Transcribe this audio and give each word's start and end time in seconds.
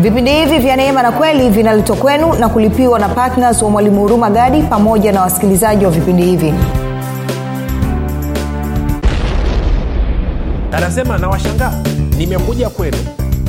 vipindi 0.00 0.30
hivi 0.32 0.58
vya 0.58 0.76
neema 0.76 1.02
na 1.02 1.12
kweli 1.12 1.50
vinaletwa 1.50 1.96
kwenu 1.96 2.32
na 2.34 2.48
kulipiwa 2.48 2.98
na 2.98 3.08
ptns 3.08 3.62
wa 3.62 3.70
mwalimu 3.70 4.00
huruma 4.00 4.30
gadi 4.30 4.62
pamoja 4.62 5.12
na 5.12 5.20
wasikilizaji 5.22 5.84
wa 5.84 5.90
vipindi 5.90 6.22
hivi. 6.22 6.54
Anasema 10.72 11.18
nawashangaa. 11.18 11.72
Nimekuja 12.18 12.68
kwenu. 12.68 12.96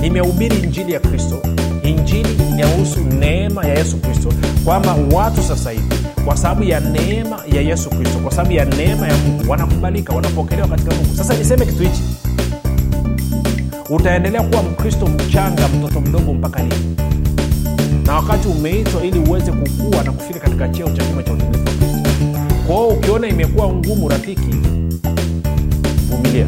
Nimehubiri 0.01 0.55
injili 0.57 0.93
ya 0.93 0.99
kristo. 0.99 1.35
Injili 1.83 2.37
inahusu 2.51 2.99
neema 2.99 3.65
ya 3.65 3.73
yesu 3.77 3.97
kristo. 3.97 4.29
Kwamba 4.65 4.95
watu 5.13 5.43
sasa 5.43 5.71
hivi 5.71 5.95
kwa 6.25 6.37
sababu 6.37 6.63
ya 6.63 6.79
neema 6.79 7.39
ya 7.53 7.61
yesu 7.61 7.89
kristo 7.89 8.19
kwa 8.23 8.31
sababu 8.31 8.51
ya 8.53 8.65
neema 8.65 9.07
ya 9.07 9.13
mungu 9.17 9.51
wanakubalika 9.51 10.13
wanapokelewa 10.15 10.67
katika 10.67 10.91
mungu. 10.95 11.15
Sasa 11.15 11.33
niseme 11.33 11.65
kitu 11.65 11.83
hichi 11.83 12.01
utaendelea 13.91 14.43
kuwa 14.43 14.63
mkristo 14.63 15.05
mchanga 15.07 15.67
mtoto 15.67 16.01
mdogo 16.01 16.33
mpaka 16.33 16.63
lini? 16.63 16.95
Na 18.05 18.15
wakati 18.15 18.47
umeitwa 18.47 19.03
ili 19.05 19.19
uweze 19.19 19.51
kukua 19.51 20.03
na 20.03 20.11
kufika 20.11 20.39
katika 20.39 20.69
cheo 20.69 20.89
cha 20.89 21.03
kima 21.03 21.23
cha 21.23 21.33
utimilifu 21.33 21.65
kwao 22.67 22.87
ukiona 22.87 23.27
imekuwa 23.27 23.67
ngumu 23.73 24.09
rafiki 24.09 24.55
vumilia 26.09 26.47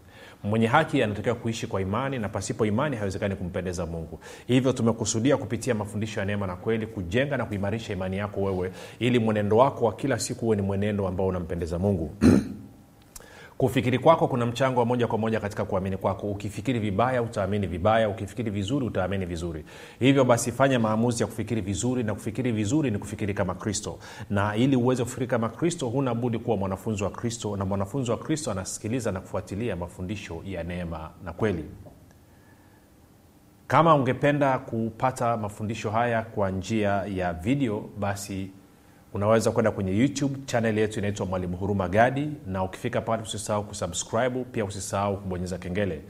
mwenye 0.43 0.67
haki 0.67 1.03
anatakiwa 1.03 1.35
kuishi 1.35 1.67
kwa 1.67 1.81
imani 1.81 2.19
na 2.19 2.29
pasipo 2.29 2.65
imani 2.65 2.95
haiwezekani 2.95 3.35
kumpendeza 3.35 3.85
mungu. 3.85 4.19
Hivyo 4.47 4.73
tumekusudia 4.73 5.37
kupitia 5.37 5.75
mafundisho 5.75 6.19
ya 6.19 6.25
neema 6.25 6.47
na 6.47 6.55
kweli 6.55 6.87
kujenga 6.87 7.37
na 7.37 7.45
kuimarisha 7.45 7.93
imani 7.93 8.17
yako 8.17 8.41
wewe 8.41 8.71
ili 8.99 9.19
mwenendo 9.19 9.57
wako 9.57 9.85
wa 9.85 9.93
kila 9.93 10.19
siku 10.19 10.41
huwe 10.41 10.55
ni 10.55 10.61
mwenendo 10.61 11.07
ambao 11.07 11.27
unampendeza 11.27 11.79
mungu 11.79 12.15
kufikiri 13.61 13.99
kwako 13.99 14.27
kuna 14.27 14.45
mchango 14.45 14.79
wa 14.79 14.85
moja 14.85 15.07
kwa 15.07 15.17
moja 15.17 15.39
katika 15.39 15.65
kuamini 15.65 15.97
kwako. 15.97 16.27
Ukifikiri 16.31 16.79
vibaya 16.79 17.21
utaamini 17.21 17.67
vibaya. 17.67 18.09
Ukifikiri 18.09 18.51
vizuri 18.51 18.85
utaamini 18.85 19.25
vizuri. 19.25 19.65
Hivyo 19.99 20.25
basi 20.25 20.51
fanya 20.51 20.79
maamuzi 20.79 21.23
ya 21.23 21.27
kufikiri 21.27 21.61
vizuri 21.61 22.03
na 22.03 22.13
kufikiri 22.13 22.51
vizuri 22.51 22.91
ni 22.91 22.97
kufikiri 22.97 23.33
kama 23.33 23.55
kristo. 23.55 23.99
Na 24.29 24.55
ili 24.55 24.75
uweze 24.75 25.03
kufikiri 25.03 25.27
kama 25.27 25.49
kristo 25.49 25.87
huna 25.89 26.15
budi 26.15 26.39
kuwa 26.39 26.57
mwanafunzi 26.57 27.03
wa 27.03 27.09
kristo 27.09 27.57
na 27.57 27.65
mwanafunzi 27.65 28.11
wa 28.11 28.17
kristo 28.17 28.51
anasikiliza 28.51 29.11
na 29.11 29.19
kufuatilia 29.19 29.75
mafundisho 29.75 30.41
ya 30.45 30.63
neema 30.63 31.09
na 31.23 31.33
kweli. 31.33 31.65
Kama 33.67 33.95
ungependa 33.95 34.59
kupata 34.59 35.37
mafundisho 35.37 35.89
haya 35.91 36.21
kwa 36.21 36.51
njia 36.51 36.89
ya 36.89 37.33
video 37.33 37.89
basi 37.99 38.51
unaweza 39.13 39.51
kwenda 39.51 39.71
kwenye 39.71 39.97
youtube 39.97 40.39
chanel 40.45 40.77
yetu 40.77 40.99
inaitwa 40.99 41.25
mwalimu 41.25 41.57
huruma 41.57 41.87
gadi 41.89 42.29
na 42.47 42.63
ukifika 42.63 43.01
pale 43.01 43.23
usisahau 43.23 43.63
kusubscribe 43.63 44.43
pia 44.51 44.65
usisahau 44.65 45.17
kubonyeza 45.17 45.57
kengele. 45.57 46.01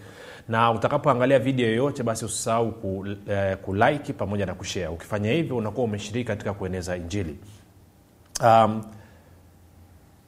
Na 0.50 0.72
utakapoangalia 0.72 1.40
video 1.40 1.68
yoyote 1.68 2.04
basi 2.04 2.26
usisahau 2.26 2.72
ku, 2.72 3.06
eh, 3.30 3.58
kulike 3.58 4.14
pamoja 4.14 4.46
na 4.46 4.54
kushare. 4.54 4.88
Ukifanya 4.88 5.32
hivyo 5.32 5.58
unakuwa 5.58 5.84
umeshiriki 5.86 6.28
katika 6.28 6.54
kueneza 6.54 6.96
injili. 6.98 7.38
Um, 8.44 8.84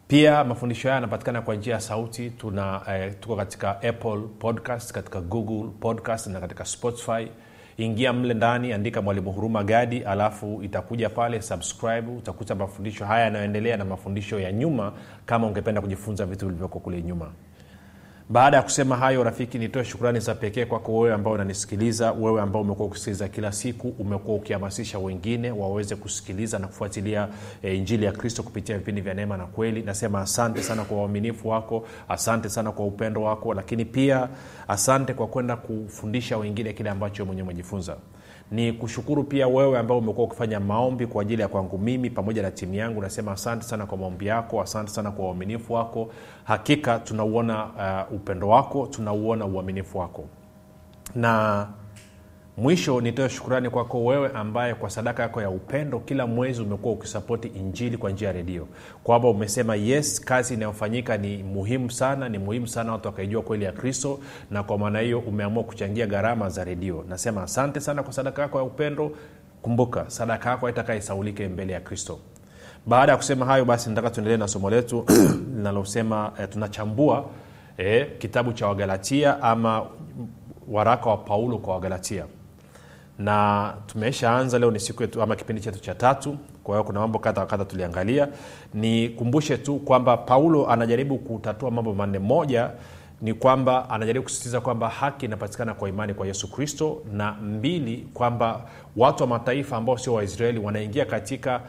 pia 0.08 0.44
mafundisho 0.44 0.88
haya 0.88 0.96
yanapatikana 0.96 1.42
kwa 1.42 1.56
njia 1.56 1.74
ya 1.74 1.80
sauti. 1.80 2.30
Tuna 2.30 2.82
eh, 2.90 3.14
tuko 3.20 3.36
katika 3.36 3.70
apple 3.82 4.20
podcast 4.40 4.92
katika 4.92 5.22
google 5.22 5.70
podcast 5.80 6.28
na 6.28 6.40
katika 6.40 6.66
spotify 6.66 7.28
ingia 7.78 8.14
mle 8.14 8.34
ndani 8.34 8.74
andika 8.74 9.02
mwalimu 9.02 9.32
huruma 9.32 9.64
gadi 9.64 10.04
alafu 10.04 10.60
itakuja 10.64 11.10
pale 11.10 11.42
subscribe 11.42 12.12
utakuta 12.18 12.56
mafundisho 12.56 13.06
haya 13.06 13.24
yanayoendelea 13.24 13.78
na 13.78 13.86
mafundisho 13.86 14.40
ya 14.40 14.52
nyuma 14.52 14.94
kama 15.26 15.48
ungependa 15.48 15.82
kujifunza 15.82 16.26
vitu 16.26 16.46
vilivyoko 16.46 16.80
kule 16.80 17.02
nyuma 17.02 17.32
baada 18.30 18.58
ya 18.58 18.64
kusema 18.64 18.96
hayo 18.98 19.24
rafiki 19.24 19.60
nitoe 19.60 19.84
shukrani 19.86 20.20
za 20.20 20.36
pekee 20.36 20.66
kwako 20.66 21.00
wewe 21.00 21.16
ambao 21.16 21.34
unanisikiliza 21.34 22.12
wewe 22.12 22.42
ambao 22.42 22.62
umekuwa 22.62 22.88
ukisikiliza 22.88 23.28
kila 23.28 23.52
siku 23.52 23.88
umekuwa 24.00 24.36
ukihamasisha 24.38 25.00
wengine 25.00 25.52
waweze 25.52 25.96
kusikiliza 25.96 26.60
na 26.60 26.68
kufuatilia 26.68 27.28
e, 27.64 27.76
injili 27.76 28.06
ya 28.06 28.12
kristo 28.12 28.44
kupitia 28.44 28.78
vipindi 28.78 29.02
vya 29.02 29.14
neema 29.14 29.38
na 29.38 29.46
kweli. 29.46 29.82
Nasema 29.82 30.22
asante 30.22 30.64
sana 30.64 30.84
kwa 30.84 30.98
uaminifu 30.98 31.50
wako 31.50 31.88
asante 32.10 32.50
sana 32.50 32.72
kwa 32.72 32.86
upendo 32.86 33.22
wako 33.22 33.54
lakini 33.54 33.86
pia 33.86 34.30
asante 34.68 35.14
kwa 35.14 35.28
kwenda 35.28 35.56
kufundisha 35.56 36.38
wengine 36.38 36.74
kile 36.74 36.90
ambacho 36.90 37.26
mwenyewe 37.26 37.44
umejifunza 37.46 37.96
ni 38.54 38.74
kushukuru 38.74 39.24
pia 39.24 39.48
wewe 39.48 39.80
ambao 39.80 39.98
umekuwa 39.98 40.26
ukifanya 40.28 40.60
maombi 40.60 41.08
kwa 41.08 41.22
ajili 41.22 41.42
ya 41.42 41.48
kwangu 41.48 41.78
mimi 41.78 42.10
pamoja 42.10 42.42
na 42.42 42.52
timu 42.52 42.74
yangu. 42.74 43.02
Nasema 43.02 43.32
asante 43.32 43.64
sana 43.64 43.86
kwa 43.86 43.98
maombi 43.98 44.26
yako 44.28 44.62
asante 44.62 44.92
sana 44.92 45.12
kwa 45.12 45.26
uaminifu 45.26 45.74
wako. 45.74 46.10
Hakika 46.44 47.00
tunauona 47.00 47.66
uh, 48.10 48.16
upendo 48.16 48.50
wako 48.50 48.88
tunauona 48.88 49.46
uaminifu 49.46 49.98
wako. 49.98 50.24
Na 51.16 51.68
mwisho 52.58 53.02
nitoe 53.02 53.30
shukurani 53.30 53.70
kwako 53.70 54.06
wewe 54.06 54.32
ambaye 54.34 54.74
kwa 54.74 54.90
sadaka 54.90 55.24
yako 55.24 55.42
ya 55.42 55.50
upendo 55.50 56.00
kila 56.00 56.28
mwezi 56.28 56.62
umekuwa 56.62 56.94
ukisapoti 56.94 57.48
injili 57.48 57.98
kwa 57.98 58.12
njia 58.12 58.28
ya 58.28 58.34
redio. 58.34 58.68
Kwamba 59.04 59.30
umesema 59.30 59.76
yes 59.76 60.22
kazi 60.22 60.54
inayofanyika 60.54 61.18
ni 61.18 61.44
muhimu 61.44 61.92
sana 61.92 62.30
ni 62.30 62.38
muhimu 62.38 62.68
sana 62.68 62.92
watu 62.92 63.08
wakaijua 63.08 63.42
kweli 63.42 63.66
ya 63.66 63.72
kristo 63.72 64.20
na 64.52 64.64
kwa 64.64 64.78
maana 64.78 65.00
hiyo 65.00 65.20
umeamua 65.20 65.64
kuchangia 65.64 66.08
gharama 66.08 66.50
za 66.50 66.64
redio. 66.64 67.06
Nasema 67.10 67.44
asante 67.44 67.80
sana 67.80 68.04
kwa 68.04 68.14
sadaka 68.14 68.42
yako 68.42 68.58
ya 68.58 68.64
upendo. 68.64 69.12
Kumbuka 69.62 70.06
sadaka 70.08 70.50
yako 70.50 70.66
haitakaisaulike 70.66 71.48
mbele 71.48 71.74
ya 71.74 71.80
kristo. 71.80 72.20
Baada 72.86 73.12
ya 73.12 73.18
kusema 73.18 73.46
hayo 73.46 73.66
basi 73.66 73.90
nataka 73.90 74.10
tuendelee 74.10 74.38
na 74.38 74.48
somo 74.48 74.70
letu 74.70 75.06
linalosema 75.58 76.32
eh, 76.40 76.48
tunachambua 76.50 77.26
eh, 77.78 78.08
kitabu 78.18 78.54
cha 78.54 78.68
wagalatia 78.68 79.42
ama 79.42 79.86
waraka 80.68 81.10
wa 81.10 81.18
paulo 81.18 81.58
kwa 81.58 81.74
wagalatia 81.74 82.26
na 83.20 83.74
tumeshaanza 83.88 84.60
leo 84.60 84.72
ni 84.72 84.80
siku 84.80 85.02
yetu 85.02 85.22
ama 85.22 85.36
kipindi 85.36 85.62
chetu 85.62 85.80
cha 85.80 85.96
tatu. 85.96 86.38
Kwa 86.64 86.76
hiyo 86.76 86.84
kuna 86.84 87.00
mambo 87.00 87.20
kadha 87.20 87.42
wa 87.42 87.48
kadha 87.48 87.66
tuliangalia. 87.66 88.28
Nikumbushe 88.74 89.58
tu 89.58 89.76
kwamba 89.80 90.18
paulo 90.18 90.70
anajaribu 90.70 91.18
kutatua 91.18 91.72
mambo 91.72 91.94
manne. 91.94 92.20
Moja 92.20 92.70
ni 93.22 93.34
kwamba 93.34 93.90
anajaribu 93.90 94.24
kusisitiza 94.24 94.62
kwamba 94.62 94.90
haki 94.90 95.26
inapatikana 95.26 95.74
kwa 95.74 95.90
imani 95.90 96.14
kwa 96.14 96.28
yesu 96.28 96.52
kristo. 96.52 97.02
Na 97.14 97.32
mbili 97.32 98.08
kwamba 98.14 98.62
watu 98.98 99.24
wa 99.24 99.30
mataifa 99.30 99.78
ambao 99.78 99.98
sio 99.98 100.14
waisraeli 100.14 100.60
wanaingia 100.60 101.06
katika 101.06 101.62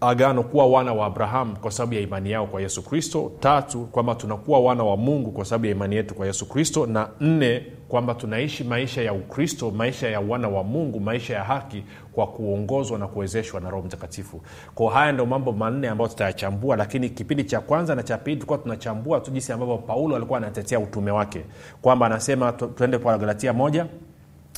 agano 0.00 0.42
kuwa 0.42 0.66
wana 0.66 0.92
wa 0.92 1.06
abraham 1.06 1.56
kwa 1.56 1.70
sababu 1.70 1.94
ya 1.94 2.00
imani 2.00 2.30
yao 2.30 2.46
kwa 2.46 2.60
yesu 2.62 2.82
kristo. 2.82 3.32
Tatu 3.40 3.80
kwamba 3.84 4.14
tunakuwa 4.14 4.60
wana 4.60 4.84
wa 4.84 4.96
mungu 4.96 5.30
kwa 5.32 5.44
sababu 5.44 5.66
ya 5.66 5.72
imani 5.72 5.96
yetu 5.96 6.14
kwa 6.14 6.26
yesu 6.26 6.48
kristo. 6.48 6.86
Na 6.86 7.08
nne 7.20 7.62
kwamba 7.92 8.14
tunaishi 8.14 8.64
maisha 8.64 9.02
ya 9.02 9.12
ukristo 9.12 9.70
maisha 9.70 10.08
ya 10.08 10.20
wana 10.20 10.48
wa 10.48 10.64
mungu 10.64 11.00
maisha 11.00 11.34
ya 11.34 11.44
haki 11.44 11.84
kwa 12.12 12.26
kuongozwa 12.26 12.98
na 12.98 13.06
kuwezeshwa 13.06 13.60
na 13.60 13.70
roho 13.70 13.82
mtakatifu. 13.86 14.40
Ko 14.74 14.88
haya 14.88 15.12
ndio 15.12 15.26
mambo 15.26 15.52
manne 15.52 15.88
ambayo 15.88 16.08
tutayachambua 16.10 16.76
lakini 16.76 17.10
kipindi 17.10 17.44
cha 17.44 17.60
kwanza 17.60 17.94
na 17.94 18.02
cha 18.02 18.18
pili 18.18 18.36
tulikuwa 18.36 18.58
tunachambua 18.58 19.20
tu 19.20 19.30
jinsi 19.30 19.52
ambavyo 19.52 19.78
paulo 19.78 20.16
alikuwa 20.16 20.38
anatetea 20.38 20.80
utume 20.80 21.10
wake. 21.10 21.44
Kwamba 21.82 22.06
anasema 22.06 22.52
tuende 22.52 22.98
kwa 22.98 23.18
galatia 23.18 23.52
moja 23.52 23.86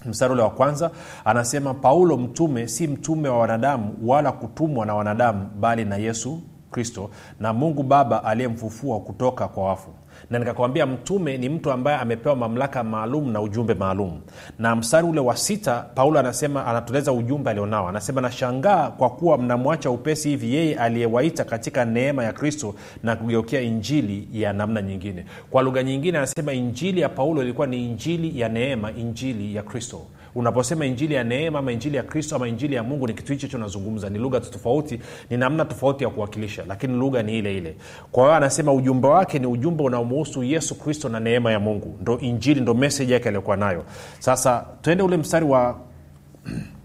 mstari 0.07 0.33
ule 0.33 0.43
wa 0.43 0.51
kwanza 0.51 0.91
anasema 1.25 1.75
paulo 1.75 2.17
mtume 2.17 2.69
si 2.69 2.87
mtume 2.87 3.29
wa 3.29 3.39
wanadamu 3.39 3.95
wala 4.05 4.33
kutumwa 4.33 4.87
na 4.87 4.95
wanadamu 4.95 5.51
bali 5.61 5.85
na 5.85 5.97
yesu 5.97 6.41
kristo 6.71 7.11
na 7.41 7.53
mungu 7.53 7.83
baba 7.83 8.25
aliyemfufua 8.25 9.01
kutoka 9.01 9.49
kwa 9.49 9.65
wafu 9.65 9.91
na 10.31 10.39
nikakwambia 10.39 10.87
mtume 10.87 11.39
ni 11.39 11.49
mtu 11.49 11.71
ambaye 11.73 11.99
amepewa 11.99 12.37
mamlaka 12.37 12.85
maalum 12.85 13.33
na 13.33 13.41
ujumbe 13.41 13.75
maalum. 13.75 14.21
Na 14.59 14.77
mstari 14.77 15.07
ule 15.07 15.21
wa 15.21 15.37
sita 15.37 15.85
paulo 15.95 16.19
anasema 16.21 16.67
anatueleza 16.67 17.13
ujumbe 17.13 17.51
alionao. 17.51 17.89
Anasema 17.89 18.21
nashangaa 18.21 18.91
kwa 18.91 19.11
kuwa 19.11 19.39
mnamwacha 19.39 19.91
upesi 19.91 20.29
hivi 20.29 20.55
yeye 20.55 20.75
aliyewaita 20.79 21.45
katika 21.45 21.85
neema 21.85 22.25
ya 22.25 22.33
kristo 22.33 22.75
na 23.03 23.17
kugeukia 23.17 23.61
injili 23.61 24.29
ya 24.33 24.53
namna 24.53 24.83
nyingine. 24.83 25.25
Kwa 25.51 25.63
lugha 25.63 25.83
nyingine 25.83 26.19
anasema 26.19 26.53
injili 26.53 27.01
ya 27.01 27.09
paulo 27.09 27.43
ilikuwa 27.43 27.67
ni 27.67 27.85
injili 27.91 28.41
ya 28.41 28.49
neema 28.49 28.93
injili 28.93 29.55
ya 29.55 29.63
kristo 29.63 30.01
unaposema 30.35 30.87
injili 30.87 31.15
ya 31.15 31.25
neema 31.25 31.59
ama 31.59 31.73
injili 31.73 31.97
ya 31.97 32.03
kristo 32.03 32.37
ama 32.37 32.49
injili 32.49 32.75
ya 32.75 32.83
mungu 32.83 33.07
ni 33.07 33.15
kitu 33.15 33.33
hicho 33.33 33.47
hicho 33.47 33.57
unazungumza. 33.57 34.11
Ni 34.11 34.19
lugha 34.19 34.41
tofauti 34.41 35.01
ni 35.31 35.37
namna 35.37 35.65
tofauti 35.65 36.05
ya 36.05 36.11
kuwakilisha 36.11 36.65
lakini 36.69 36.97
lugha 36.99 37.23
ni 37.23 37.39
ile 37.39 37.57
ile. 37.57 37.77
Kwa 38.13 38.23
hiyo 38.23 38.35
anasema 38.35 38.73
ujumbe 38.73 39.09
wake 39.09 39.39
ni 39.39 39.47
ujumbe 39.47 39.83
unaomuhusu 39.83 40.43
yesu 40.45 40.75
kristo 40.75 41.09
na 41.09 41.21
neema 41.21 41.53
ya 41.53 41.61
mungu. 41.61 41.99
Ndo 42.01 42.19
injili 42.19 42.61
ndo 42.61 42.75
meseji 42.75 43.13
yake 43.13 43.29
aliyokuwa 43.29 43.57
nayo. 43.57 43.85
Sasa 44.19 44.67
twende 44.83 45.03
ule 45.03 45.17
mstari 45.17 45.45
wa 45.47 45.79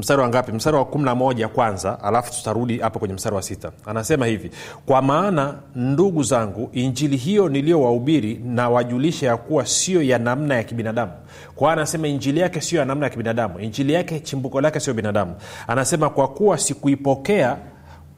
mstari 0.00 0.22
wa 0.22 0.28
ngapi? 0.28 0.52
Mstari 0.52 0.76
wa 0.76 0.84
kumi 0.84 1.04
na 1.04 1.14
moja 1.14 1.48
kwanza 1.48 2.02
alafu 2.02 2.32
tutarudi 2.32 2.78
hapo 2.78 2.98
kwenye 2.98 3.14
mstari 3.14 3.36
wa 3.36 3.42
sita. 3.42 3.72
Anasema 3.86 4.26
hivi 4.26 4.50
kwa 4.86 5.02
maana 5.02 5.54
ndugu 5.74 6.22
zangu 6.22 6.68
injili 6.72 7.16
hiyo 7.16 7.48
niliyowahubiri 7.48 8.40
na 8.44 8.68
wajulisha 8.68 9.26
ya 9.26 9.36
kuwa 9.36 9.66
sio 9.66 10.02
ya 10.02 10.18
namna 10.18 10.54
ya 10.54 10.64
kibinadamu. 10.64 11.12
Kwa 11.54 11.72
anasema 11.72 12.08
injili 12.08 12.40
yake 12.40 12.60
sio 12.60 12.78
ya 12.78 12.84
namna 12.84 13.06
ya 13.06 13.10
kibinadamu. 13.10 13.60
Injili 13.60 13.92
yake 13.92 14.20
chimbuko 14.20 14.60
lake 14.60 14.80
sio 14.80 14.94
binadamu. 14.94 15.34
Anasema 15.66 16.10
kwa 16.10 16.28
kuwa 16.28 16.58
sikuipokea 16.58 17.56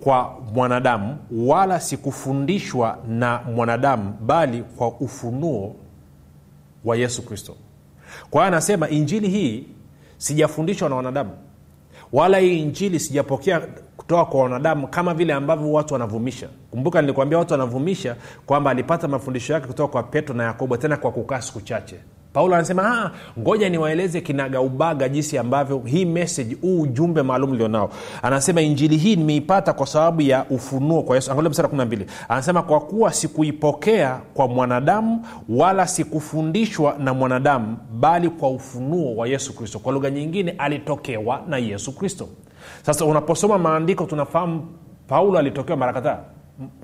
kwa 0.00 0.36
mwanadamu 0.54 1.16
wala 1.32 1.80
sikufundishwa 1.80 2.98
na 3.08 3.40
mwanadamu 3.54 4.12
bali 4.20 4.62
kwa 4.76 4.88
ufunuo 4.88 5.76
wa 6.84 6.96
yesu 6.96 7.22
kristo. 7.22 7.56
Kwa 8.30 8.46
anasema 8.46 8.88
injili 8.88 9.28
hii 9.28 9.64
sijafundishwa 10.18 10.88
na 10.88 10.96
wanadamu 10.96 11.30
wala 12.12 12.38
hii 12.38 12.58
injili 12.62 13.00
sijapokea 13.00 13.60
kutoka 13.96 14.24
kwa 14.24 14.42
wanadamu 14.42 14.86
kama 14.88 15.14
vile 15.14 15.32
ambavyo 15.32 15.72
watu 15.72 15.94
wanavumisha. 15.94 16.48
Kumbuka 16.70 17.00
nilikuambia 17.00 17.38
watu 17.38 17.52
wanavumisha 17.54 18.16
kwamba 18.46 18.70
alipata 18.70 19.08
mafundisho 19.08 19.52
yake 19.52 19.66
kutoka 19.66 19.92
kwa 19.92 20.02
petro 20.02 20.34
na 20.34 20.44
yakobo 20.44 20.76
tena 20.76 20.96
kwa 20.96 21.12
kukaa 21.12 21.40
siku 21.40 21.60
chache 21.60 21.96
paulo 22.32 22.54
anasema 22.54 23.10
ngoja 23.38 23.68
niwaeleze 23.68 24.20
kinagaubaga 24.20 25.08
jinsi 25.08 25.38
ambavyo 25.38 25.78
hii 25.78 26.04
message 26.04 26.56
huu 26.62 26.80
ujumbe 26.80 27.22
maalum 27.22 27.50
ulionao 27.50 27.90
anasema 28.22 28.60
injili 28.60 28.96
hii 28.96 29.16
nimeipata 29.16 29.72
kwa 29.72 29.86
sababu 29.86 30.20
ya 30.22 30.44
ufunuo 30.50 31.02
kwa 31.02 31.16
yesu. 31.16 31.30
Angalia 31.32 31.50
msara 31.50 31.68
12 31.68 32.04
anasema 32.28 32.62
kwa 32.62 32.80
kuwa 32.80 33.12
sikuipokea 33.12 34.20
kwa 34.34 34.48
mwanadamu 34.48 35.26
wala 35.48 35.86
sikufundishwa 35.86 36.96
na 36.98 37.14
mwanadamu 37.14 37.76
bali 38.00 38.28
kwa 38.28 38.50
ufunuo 38.50 39.16
wa 39.16 39.28
yesu 39.28 39.56
kristo. 39.56 39.78
Kwa 39.78 39.92
lugha 39.92 40.10
nyingine 40.10 40.50
alitokewa 40.58 41.40
na 41.48 41.58
yesu 41.58 41.92
kristo. 41.96 42.28
Sasa 42.86 43.04
unaposoma 43.04 43.58
maandiko 43.58 44.04
tunafahamu 44.04 44.66
paulo 45.08 45.38
alitokewa 45.38 45.76
mara 45.78 45.92
kadhaa 45.92 46.18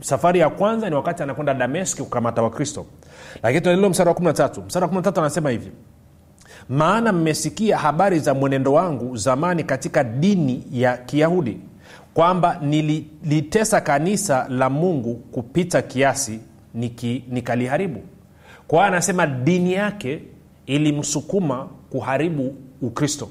safari 0.01 0.41
ya 0.41 0.51
kwanza 0.51 0.89
ni 0.91 0.97
wakati 0.97 1.23
anakwenda 1.23 1.55
dameski 1.55 2.03
kukamata 2.03 2.43
wakristo. 2.43 2.87
Lakini 3.43 3.61
tunaendelea 3.61 3.91
mstari 3.91 4.09
wa 4.09 4.15
13 4.15 4.67
mstari 4.67 4.87
wa 4.87 4.93
13 4.93 5.19
anasema 5.21 5.51
hivi 5.51 5.71
maana 6.69 7.13
mmesikia 7.13 7.79
habari 7.79 8.19
za 8.19 8.35
mwenendo 8.35 8.73
wangu 8.73 9.17
zamani 9.17 9.65
katika 9.65 10.05
dini 10.05 10.65
ya 10.73 10.97
kiyahudi 10.97 11.61
kwamba 12.15 12.59
nilitesa 12.63 13.81
kanisa 13.81 14.47
la 14.49 14.71
mungu 14.71 15.15
kupita 15.15 15.83
kiasi 15.83 16.41
niki, 16.75 17.25
nikaliharibu. 17.29 18.03
Kwa 18.69 18.87
anasema 18.87 19.27
dini 19.27 19.73
yake 19.73 20.23
ilimsukuma 20.67 21.69
kuharibu 21.91 22.55
ukristo 22.83 23.29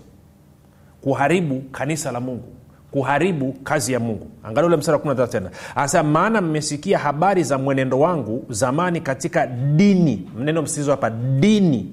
kuharibu 1.02 1.62
kanisa 1.72 2.12
la 2.12 2.20
mungu 2.20 2.48
kuharibu 2.92 3.54
kazi 3.54 3.94
ya 3.94 4.00
mungu. 4.00 4.28
Angalia 4.44 4.68
ule 4.68 4.78
msara 4.78 4.98
wa 4.98 5.04
13 5.04 5.28
tena. 5.28 5.52
Anasema 5.76 6.04
maana 6.04 6.42
mmesikia 6.42 7.00
habari 7.00 7.44
za 7.44 7.58
mwenendo 7.58 8.00
wangu 8.00 8.46
zamani 8.50 9.02
katika 9.02 9.48
dini. 9.48 10.30
Mneno 10.40 10.62
msitizo 10.62 10.92
hapa 10.92 11.10
dini 11.10 11.92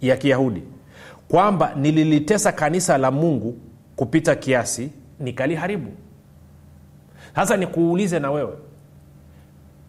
ya 0.00 0.16
kiyahudi. 0.16 0.62
Kwamba 1.28 1.74
nililitesa 1.74 2.52
kanisa 2.52 2.98
la 2.98 3.10
mungu 3.10 3.56
kupita 3.96 4.34
kiasi 4.34 4.90
nikaliharibu. 5.20 5.92
Sasa 7.34 7.56
nikuulize 7.56 8.18
na 8.18 8.30
wewe. 8.30 8.52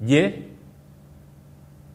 Je 0.01 0.33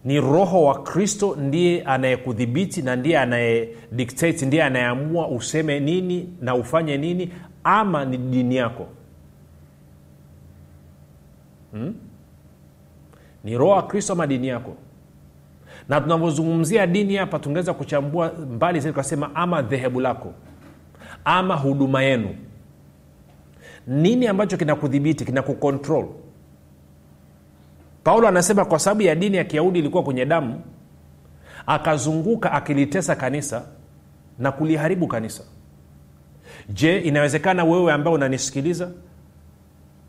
ni 0.05 0.21
roho 0.21 0.65
wa 0.65 0.83
kristo 0.83 1.37
ndiye 1.41 1.83
anayekudhibiti 1.83 2.83
na 2.83 2.97
ndiye 2.97 3.19
anayedictate 3.19 4.47
ndiye 4.47 4.63
anayeamua 4.63 5.29
useme 5.29 5.81
nini 5.81 6.29
na 6.41 6.55
ufanye 6.55 6.97
nini 6.97 7.33
ama 7.65 8.05
ni 8.05 8.19
dini 8.19 8.57
yako. 8.57 8.87
Hmm? 11.73 11.95
ni 13.45 13.59
roho 13.59 13.71
wa 13.71 13.83
kristo 13.83 14.13
ama 14.13 14.27
dini 14.27 14.49
yako? 14.49 14.77
Na 15.89 16.01
tunavyozungumzia 16.01 16.87
dini 16.87 17.17
hapa 17.17 17.39
tungeweza 17.39 17.75
kuchambua 17.75 18.33
mbali 18.33 18.81
zaidi 18.81 18.93
tukasema 18.93 19.35
ama 19.35 19.63
dhehebu 19.63 20.01
lako 20.01 20.33
ama 21.25 21.57
huduma 21.57 22.03
yenu. 22.03 22.37
Nini 23.87 24.27
ambacho 24.27 24.57
kinakudhibiti 24.57 25.25
kinakukontrol? 25.25 26.09
Paulo 28.05 28.29
anasema 28.29 28.65
kwa 28.65 28.79
sababu 28.79 29.03
ya 29.03 29.15
dini 29.15 29.37
ya 29.37 29.45
kiyahudi 29.45 29.79
ilikuwa 29.79 30.03
kwenye 30.03 30.25
damu 30.27 30.61
akazunguka 31.67 32.53
akilitesa 32.53 33.17
kanisa 33.17 33.65
na 34.39 34.53
kuliharibu 34.53 35.07
kanisa 35.07 35.43
je 36.69 36.99
inawezekana 36.99 37.65
wewe 37.65 37.93
ambao 37.93 38.13
unanisikiliza 38.13 38.91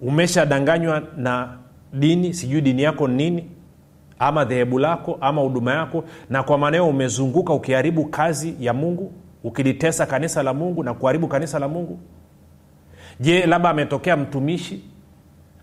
umeshadanganywa 0.01 1.01
na 1.17 1.57
dini 1.93 2.33
sijui 2.33 2.61
dini 2.61 2.81
yako 2.83 3.07
nini 3.07 3.49
ama 4.19 4.45
dhehebu 4.45 4.79
lako 4.79 5.17
ama 5.21 5.41
huduma 5.41 5.73
yako 5.73 6.03
na 6.29 6.43
kwa 6.43 6.57
maanao 6.57 6.89
umezunguka 6.89 7.53
ukiharibu 7.53 8.05
kazi 8.05 8.55
ya 8.59 8.73
mungu 8.73 9.11
ukilitesa 9.43 10.05
kanisa 10.05 10.43
la 10.43 10.53
mungu 10.53 10.83
na 10.83 10.93
kuharibu 10.93 11.27
kanisa 11.27 11.59
la 11.59 11.67
mungu? 11.67 11.99
Je 13.19 13.45
labda 13.45 13.69
ametokea 13.69 14.17
mtumishi 14.17 14.83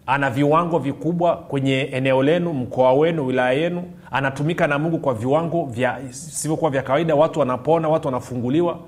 ana 0.07 0.31
viwango 0.31 0.79
vikubwa 0.79 1.37
kwenye 1.37 1.81
eneo 1.83 2.23
lenu 2.23 2.53
mkoa 2.53 2.93
wenu 2.93 3.27
wilaya 3.27 3.53
yenu 3.53 3.83
anatumika 4.11 4.67
na 4.67 4.79
mungu 4.79 4.99
kwa 4.99 5.15
viwango 5.15 5.65
vya 5.65 5.99
sivyokuwa 6.11 6.71
vya 6.71 6.83
kawaida 6.83 7.15
watu 7.15 7.41
wanapona 7.41 7.89
watu 7.89 8.09
wanafunguliwa 8.09 8.79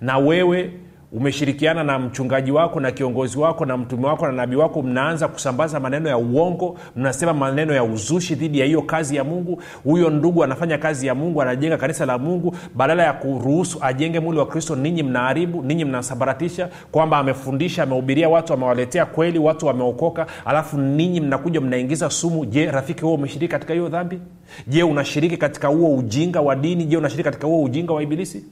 na 0.00 0.18
wewe 0.18 0.72
umeshirikiana 1.12 1.84
na 1.84 1.98
mchungaji 1.98 2.50
wako 2.52 2.80
na 2.80 2.90
kiongozi 2.90 3.38
wako 3.38 3.66
na 3.66 3.76
mtume 3.76 4.06
wako 4.06 4.26
na 4.26 4.32
nabii 4.32 4.56
wako 4.56 4.82
mnaanza 4.82 5.28
kusambaza 5.28 5.80
maneno 5.80 6.08
ya 6.08 6.18
uongo 6.18 6.76
mnasema 6.96 7.32
maneno 7.34 7.74
ya 7.74 7.84
uzushi 7.84 8.34
dhidi 8.34 8.58
ya 8.60 8.66
hiyo 8.66 8.82
kazi 8.82 9.16
ya 9.16 9.24
mungu. 9.24 9.62
Huyo 9.84 10.10
ndugu 10.10 10.44
anafanya 10.44 10.78
kazi 10.78 11.06
ya 11.06 11.14
mungu 11.14 11.42
anajenga 11.42 11.76
kanisa 11.76 12.06
la 12.06 12.18
mungu. 12.18 12.56
Badala 12.74 13.02
ya 13.02 13.12
kuruhusu 13.12 13.78
ajenge 13.80 14.20
mwili 14.20 14.38
wa 14.38 14.46
kristo 14.46 14.76
ninyi 14.76 15.02
mnaharibu 15.02 15.62
ninyi 15.62 15.84
mnasambaratisha 15.84 16.68
kwamba 16.92 17.18
amefundisha 17.18 17.82
amehubiria 17.82 18.28
watu 18.28 18.52
amewaletea 18.54 19.06
kweli 19.06 19.38
watu 19.38 19.66
wameokoka. 19.66 20.26
Alafu 20.44 20.78
ninyi 20.78 21.20
mnakuja 21.20 21.60
mnaingiza 21.60 22.10
sumu. 22.10 22.44
Je 22.46 22.66
rafiki 22.70 23.00
huo 23.02 23.14
umeshiriki 23.14 23.52
katika 23.52 23.72
hiyo 23.72 23.88
dhambi? 23.88 24.18
Je 24.66 24.82
unashiriki 24.82 25.36
katika 25.36 25.68
huo 25.68 25.96
ujinga 25.96 26.40
wa 26.40 26.56
dini? 26.56 26.84
Je 26.84 26.96
unashiriki 26.96 27.24
katika 27.24 27.46
huo 27.46 27.62
ujinga 27.62 27.92
wa 27.92 28.02
ibilisi 28.02 28.44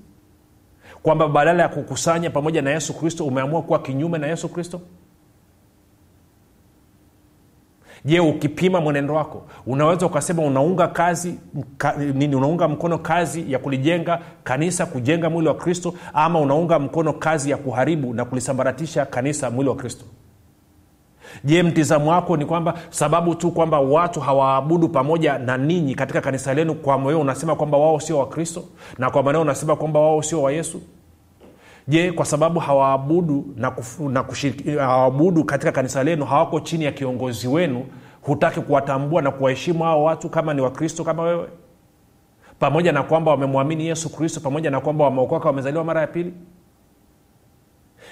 kwamba 1.09 1.29
badala 1.29 1.63
ya 1.63 1.69
kukusanya 1.69 2.31
pamoja 2.31 2.63
na 2.63 2.71
yesu 2.71 2.95
kristo 2.95 3.25
umeamua 3.25 3.63
kuwa 3.63 3.79
kinyume 3.79 4.19
na 4.19 4.27
yesu 4.27 4.49
kristo? 4.49 4.81
Je 8.05 8.21
ukipima 8.21 8.81
mwenendo 8.81 9.15
wako 9.15 9.43
unaweza 9.67 10.07
ukasema 10.07 10.43
unaunga 10.43 10.89
kazi 10.89 11.39
ka, 11.79 11.93
nini 11.97 12.35
unaunga 12.37 12.69
mkono 12.69 12.99
kazi 12.99 13.53
ya 13.53 13.59
kulijenga 13.59 14.21
kanisa 14.45 14.87
kujenga 14.87 15.31
mwili 15.31 15.49
wa 15.49 15.55
kristo 15.55 15.95
ama 16.13 16.41
unaunga 16.41 16.79
mkono 16.79 17.13
kazi 17.13 17.51
ya 17.51 17.57
kuharibu 17.57 18.15
na 18.15 18.25
kulisambaratisha 18.25 19.07
kanisa 19.07 19.51
mwili 19.51 19.71
wa 19.71 19.77
kristo? 19.77 20.05
Je 21.45 21.63
mtizamo 21.63 22.11
wako 22.11 22.37
ni 22.37 22.47
kwamba 22.47 22.75
sababu 22.91 23.35
tu 23.35 23.51
kwamba 23.51 23.81
watu 23.81 24.21
hawaabudu 24.21 24.89
pamoja 24.89 25.39
na 25.39 25.57
ninyi 25.57 25.95
katika 25.95 26.21
kanisa 26.21 26.55
lenu 26.55 26.75
kwa 26.75 26.99
moyo 26.99 27.21
unasema 27.21 27.57
kwamba 27.57 27.79
wao 27.79 28.01
sio 28.01 28.19
wakristo 28.19 28.65
na 28.99 29.11
kwa 29.11 29.23
maneo 29.23 29.41
unasema 29.41 29.77
kwamba 29.77 30.01
wao 30.01 30.23
sio 30.23 30.43
wa 30.43 30.53
yesu 30.53 30.81
je 31.89 32.13
kwa 32.13 32.25
sababu 32.25 32.61
hawaabudu 32.61 33.55
na, 33.57 33.71
kufu, 33.71 34.09
na 34.09 34.23
kushiriki, 34.23 34.71
hawaabudu 34.71 35.45
katika 35.45 35.73
kanisa 35.73 36.05
lenu 36.05 36.25
hawako 36.25 36.61
chini 36.61 36.85
ya 36.85 36.93
kiongozi 36.93 37.49
wenu 37.49 37.87
hutaki 38.23 38.61
kuwatambua 38.61 39.23
na 39.23 39.31
kuwaheshimu 39.31 39.85
hao 39.85 40.05
watu 40.05 40.29
kama 40.29 40.55
ni 40.55 40.61
wakristo 40.61 41.05
kama 41.05 41.23
wewe? 41.23 41.49
Pamoja 42.59 42.93
na 42.93 43.03
kwamba 43.03 43.31
wamemwamini 43.31 43.87
yesu 43.87 44.17
kristo 44.17 44.41
pamoja 44.41 44.71
na 44.71 44.81
kwamba 44.81 45.05
wameokoka 45.05 45.49
wamezaliwa 45.49 45.85
mara 45.85 46.01
ya 46.01 46.07
pili? 46.07 46.33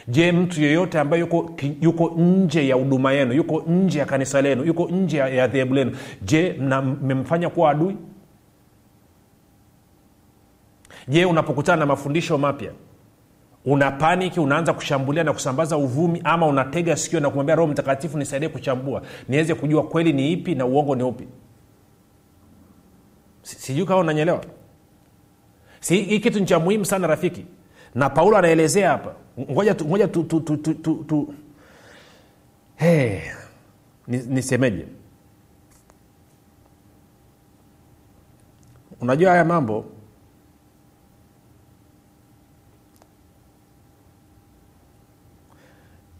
Je 0.08 0.32
mtu 0.32 0.62
yeyote 0.62 0.98
ambaye 1.00 1.20
yuko, 1.20 1.50
yuko 1.80 2.08
nje 2.16 2.68
ya 2.68 2.74
huduma 2.76 3.12
yenu 3.12 3.32
yuko 3.34 3.62
nje 3.68 3.98
ya 3.98 4.04
kanisa 4.04 4.42
lenu 4.42 4.64
yuko 4.64 4.88
nje 4.88 5.16
ya 5.16 5.48
dhehebu 5.48 5.74
lenu 5.74 5.96
je 6.22 6.52
mmemfanya 7.02 7.50
kuwa 7.50 7.70
adui? 7.70 7.96
Je 11.08 11.24
unapokutana 11.24 11.76
na 11.80 11.86
mafundisho 11.86 12.38
mapya 12.38 12.70
una 13.66 13.90
paniki 13.90 14.40
unaanza 14.40 14.72
kushambulia 14.72 15.24
na 15.24 15.32
kusambaza 15.32 15.76
uvumi 15.76 16.20
ama 16.24 16.46
unatega 16.46 16.96
sikio 16.96 17.20
na 17.20 17.28
kumwambia 17.28 17.54
roho 17.54 17.72
mtakatifu 17.72 18.18
nisaidie 18.18 18.48
kuchambua 18.48 19.02
niweze 19.28 19.54
kujua 19.54 19.82
kweli 19.82 20.12
ni 20.12 20.32
ipi 20.32 20.54
na 20.54 20.66
uongo 20.66 20.94
ni 20.96 21.02
upi. 21.02 21.28
Sijui 23.42 23.86
kama 23.86 24.00
unanyelewa 24.00 24.44
hii 25.88 26.20
kitu 26.20 26.40
ni 26.40 26.46
cha 26.46 26.58
muhimu 26.58 26.84
sana 26.84 27.06
rafiki. 27.06 27.44
Na 27.94 28.10
paulo 28.10 28.36
anaelezea 28.36 28.90
hapa. 28.90 29.12
Ngoja 29.50 29.74
ngoja 29.74 30.08
tu, 30.08 30.22
tu, 30.24 30.40
tu, 30.40 30.56
tu, 30.56 30.74
tu, 30.74 30.94
tu. 30.94 31.34
Hey, 32.76 33.20
nisemeje? 34.06 34.76
Ni 34.76 34.86
unajua 39.00 39.30
haya 39.30 39.44
mambo 39.44 39.84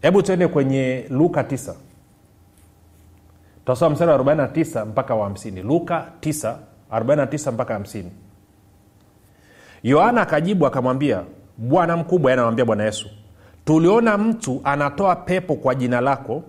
hebu 0.01 0.21
tuende 0.21 0.47
kwenye 0.47 1.05
luka 1.09 1.41
9 1.41 1.73
tutasoma 3.59 3.89
mstari 3.91 4.11
wa 4.11 4.17
49 4.17 4.85
mpaka 4.85 5.15
wa 5.15 5.29
50 5.29 5.63
luka 5.63 6.05
9 6.21 6.55
49 6.91 7.51
mpaka 7.51 7.79
50 7.79 8.03
yohana 9.83 10.21
akajibu 10.21 10.65
akamwambia 10.67 11.23
bwana 11.57 11.97
mkubwa 11.97 12.33
anamwambia 12.33 12.65
bwana 12.65 12.83
yesu 12.83 13.09
tuliona 13.65 14.17
mtu 14.17 14.61
anatoa 14.63 15.15
pepo 15.15 15.55
kwa 15.55 15.75
jina 15.75 16.01
lako 16.01 16.43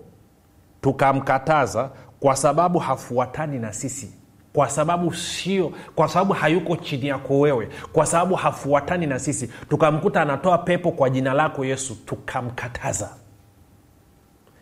tukamkataza 0.81 1.89
kwa 2.19 2.35
sababu 2.35 2.79
hafuatani 2.79 3.59
na 3.59 3.73
sisi 3.73 4.13
kwa 4.53 4.69
sababu 4.69 5.13
sio 5.13 5.71
kwa 5.95 6.07
sababu 6.07 6.33
hayuko 6.33 6.75
chini 6.75 7.07
yako 7.07 7.39
wewe 7.39 7.69
kwa 7.93 8.05
sababu 8.05 8.35
hafuatani 8.35 9.07
na 9.07 9.19
sisi. 9.19 9.49
Tukamkuta 9.69 10.21
anatoa 10.21 10.57
pepo 10.57 10.91
kwa 10.91 11.09
jina 11.09 11.33
lako 11.33 11.65
yesu 11.65 11.95
tukamkataza 12.05 13.09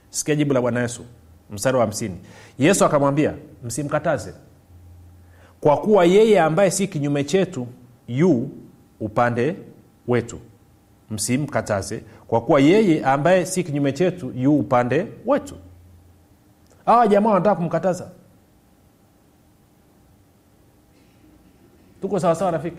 sikia 0.09 0.35
jibu 0.35 0.53
la 0.53 0.61
bwana 0.61 0.81
yesu 0.81 1.05
mstari 1.49 1.77
wa 1.77 1.83
hamsini. 1.83 2.17
Yesu 2.59 2.85
akamwambia 2.85 3.33
msimkataze 3.63 4.33
kwa 5.61 5.77
kuwa 5.77 6.05
yeye 6.05 6.39
ambaye 6.41 6.71
si 6.71 6.87
kinyume 6.87 7.23
chetu 7.23 7.67
yu 8.07 8.49
upande 8.99 9.55
wetu. 10.07 10.39
Msimkataze 11.09 12.03
kwa 12.27 12.41
kuwa 12.41 12.59
yeye 12.59 13.05
ambaye 13.05 13.45
si 13.45 13.63
kinyume 13.63 13.91
chetu 13.93 14.31
yu 14.35 14.59
upande 14.59 15.07
wetu. 15.25 15.55
Awa 16.85 17.07
jamaa 17.07 17.29
wanataka 17.29 17.55
kumkataza. 17.55 18.09
Tuko 22.01 22.19
sawasawa 22.19 22.51
rafiki? 22.51 22.77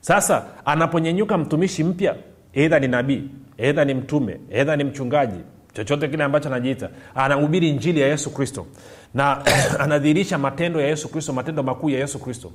Sasa 0.00 0.44
anaponyenyuka 0.64 1.38
mtumishi 1.38 1.84
mpya 1.84 2.16
eidha 2.52 2.78
ni 2.80 2.88
nabii 2.88 3.30
eidha 3.58 3.84
ni 3.84 3.94
mtume 3.94 4.40
eidha 4.50 4.76
ni 4.76 4.84
mchungaji 4.84 5.40
chochote 5.76 6.08
kile 6.08 6.24
ambacho 6.24 6.48
anajiita 6.48 6.88
anahubiri 7.14 7.72
njili 7.72 8.00
ya 8.00 8.08
yesu 8.08 8.30
kristo. 8.30 8.66
Na 9.14 9.42
anadhihirisha 9.84 10.38
matendo 10.38 10.80
ya 10.80 10.86
yesu 10.86 11.08
kristo 11.08 11.32
matendo 11.32 11.62
makuu 11.62 11.90
ya 11.90 11.98
yesu 11.98 12.18
kristo. 12.18 12.52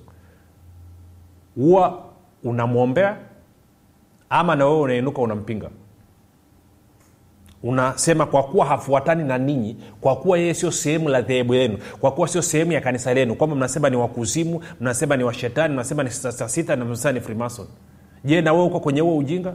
Huwa 1.55 2.03
unamwombea 2.43 3.17
ama 4.29 4.55
na 4.55 4.65
wewe 4.65 4.79
unainuka 4.79 5.21
unampinga? 5.21 5.69
Unasema 7.63 8.25
kwa 8.25 8.43
kuwa 8.43 8.65
hafuatani 8.65 9.23
na 9.23 9.37
ninyi 9.37 9.77
kwa 10.01 10.15
kuwa 10.15 10.37
yeye 10.37 10.53
sio 10.53 10.71
sehemu 10.71 11.09
la 11.09 11.21
dhehebu 11.21 11.53
lenu 11.53 11.77
kwa 11.99 12.11
kuwa 12.11 12.27
sio 12.27 12.41
sehemu 12.41 12.71
ya 12.71 12.81
kanisa 12.81 13.13
lenu 13.13 13.35
kwamba 13.35 13.55
mnasema 13.55 13.89
ni 13.89 13.95
wakuzimu 13.95 14.63
mnasema 14.79 15.17
ni 15.17 15.23
washetani 15.23 15.73
mnasema 15.73 16.03
ni 16.03 16.09
sasita 16.09 16.75
na 16.75 16.85
mnasema 16.85 17.11
ni 17.11 17.21
freemason. 17.21 17.67
Je 18.25 18.41
na 18.41 18.53
wewe 18.53 18.65
uko 18.65 18.79
kwenye 18.79 19.01
huo 19.01 19.17
ujinga 19.17 19.53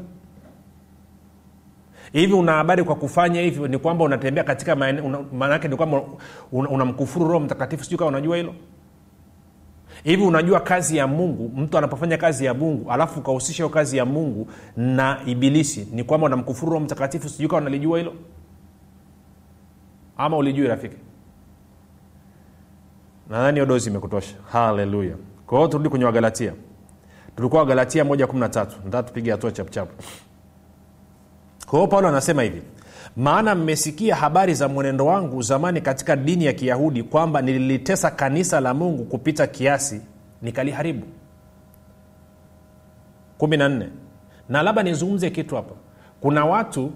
hivi 2.13 2.33
una 2.33 2.53
habari 2.53 2.85
kwa 2.85 2.95
kufanya 2.95 3.41
hivyo 3.41 3.69
ni 3.69 3.79
kwamba 3.79 4.05
unatembea 4.05 4.45
katika 4.45 4.77
maanaake 5.33 5.69
ni 5.69 5.77
kwamba 5.77 6.03
unamkufuru 6.53 7.25
una 7.25 7.33
roho 7.33 7.45
mtakatifu 7.45 7.85
sijui 7.85 7.99
kama 7.99 8.09
unajua 8.09 8.37
hilo? 8.37 8.55
Hivi 10.05 10.23
unajua 10.23 10.61
kazi 10.61 10.97
ya 10.97 11.07
mungu 11.07 11.53
mtu 11.57 11.79
anapofanya 11.79 12.19
kazi 12.19 12.45
ya 12.45 12.55
mungu 12.55 12.93
alafu 12.93 13.21
ukahusisha 13.21 13.57
hiyo 13.57 13.69
kazi 13.69 13.97
ya 13.97 14.05
mungu 14.05 14.49
na 14.77 15.21
ibilisi 15.27 15.89
ni 15.93 16.05
kwamba 16.05 16.27
unamkufuru 16.27 16.73
roho 16.73 16.85
mtakatifu 16.85 17.29
sijui 17.29 17.49
kama 17.49 17.61
unalijua 17.61 17.99
hilo? 17.99 18.13
Ama 20.17 20.37
ulijui 20.37 20.67
rafiki? 20.69 20.97
Nadhani 23.31 23.55
hiyo 23.55 23.67
dozi 23.67 23.91
imekutosha. 23.91 24.37
Haleluya. 24.53 25.17
Kwa 25.47 25.59
hiyo 25.59 25.69
turudi 25.69 25.89
kwenye 25.89 26.05
wagalatia. 26.05 26.53
Tulikuwa 27.37 27.63
wagalatia 27.63 28.05
moja 28.05 28.27
kumi 28.27 28.41
na 28.41 28.49
tatu. 28.49 28.77
Nataka 28.85 29.03
tupige 29.09 29.31
hatua 29.31 29.53
chapchapu 29.53 29.93
kwa 31.67 31.87
paulo 31.89 32.09
anasema 32.09 32.43
hivi 32.43 32.63
maana 33.17 33.55
mmesikia 33.55 34.17
habari 34.17 34.55
za 34.55 34.69
mwenendo 34.69 35.07
wangu 35.07 35.43
zamani 35.43 35.81
katika 35.81 36.17
dini 36.17 36.45
ya 36.45 36.53
kiyahudi 36.53 37.03
kwamba 37.03 37.43
nililitesa 37.43 38.11
kanisa 38.11 38.61
la 38.61 38.75
mungu 38.75 39.05
kupita 39.05 39.47
kiasi 39.47 40.01
nikaliharibu. 40.43 41.07
14 43.39 43.89
na 44.49 44.63
labda 44.63 44.83
nizungumze 44.83 45.31
kitu 45.31 45.57
hapa. 45.57 45.75
Kuna 46.21 46.45
watu 46.45 46.93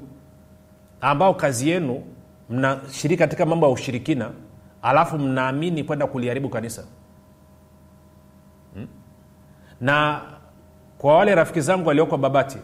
ambao 1.01 1.35
kazi 1.35 1.69
yenu 1.69 2.03
mnashiriki 2.51 3.19
katika 3.19 3.47
mambo 3.47 3.67
ya 3.67 3.73
ushirikina 3.73 4.31
alafu 4.83 5.19
mnaamini 5.19 5.85
kwenda 5.85 6.07
kuliharibu 6.07 6.49
kanisa. 6.49 6.85
Hmm? 8.75 8.87
na 9.81 10.21
kwa 10.99 11.17
wale 11.17 11.35
rafiki 11.35 11.61
zangu 11.61 11.89
walioko 11.89 12.17
babati 12.17 12.59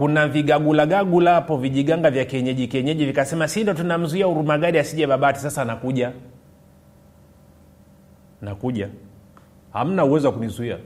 kuna 0.00 0.28
vigagulagagula 0.28 1.34
hapo 1.34 1.56
vijiganga 1.56 2.10
vya 2.10 2.24
kienyeji 2.24 2.66
kienyeji 2.68 3.06
vikasema 3.06 3.48
si 3.48 3.62
ndo 3.62 3.74
tunamzuia 3.74 4.28
urumagadi 4.28 4.78
asije 4.78 5.06
babati. 5.06 5.40
Sasa 5.40 5.64
nakuja 5.64 6.12
nakuja 8.42 8.88
hamna 9.72 10.04
uwezo 10.04 10.28
wa 10.28 10.34
kunizuia. 10.34 10.78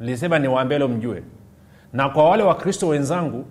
Nilisema 0.00 0.38
niwaambelo 0.38 0.88
mjue. 0.88 1.22
Na 1.92 2.08
kwa 2.08 2.30
wale 2.30 2.42
wakristo 2.42 2.88
wenzangu 2.88 3.44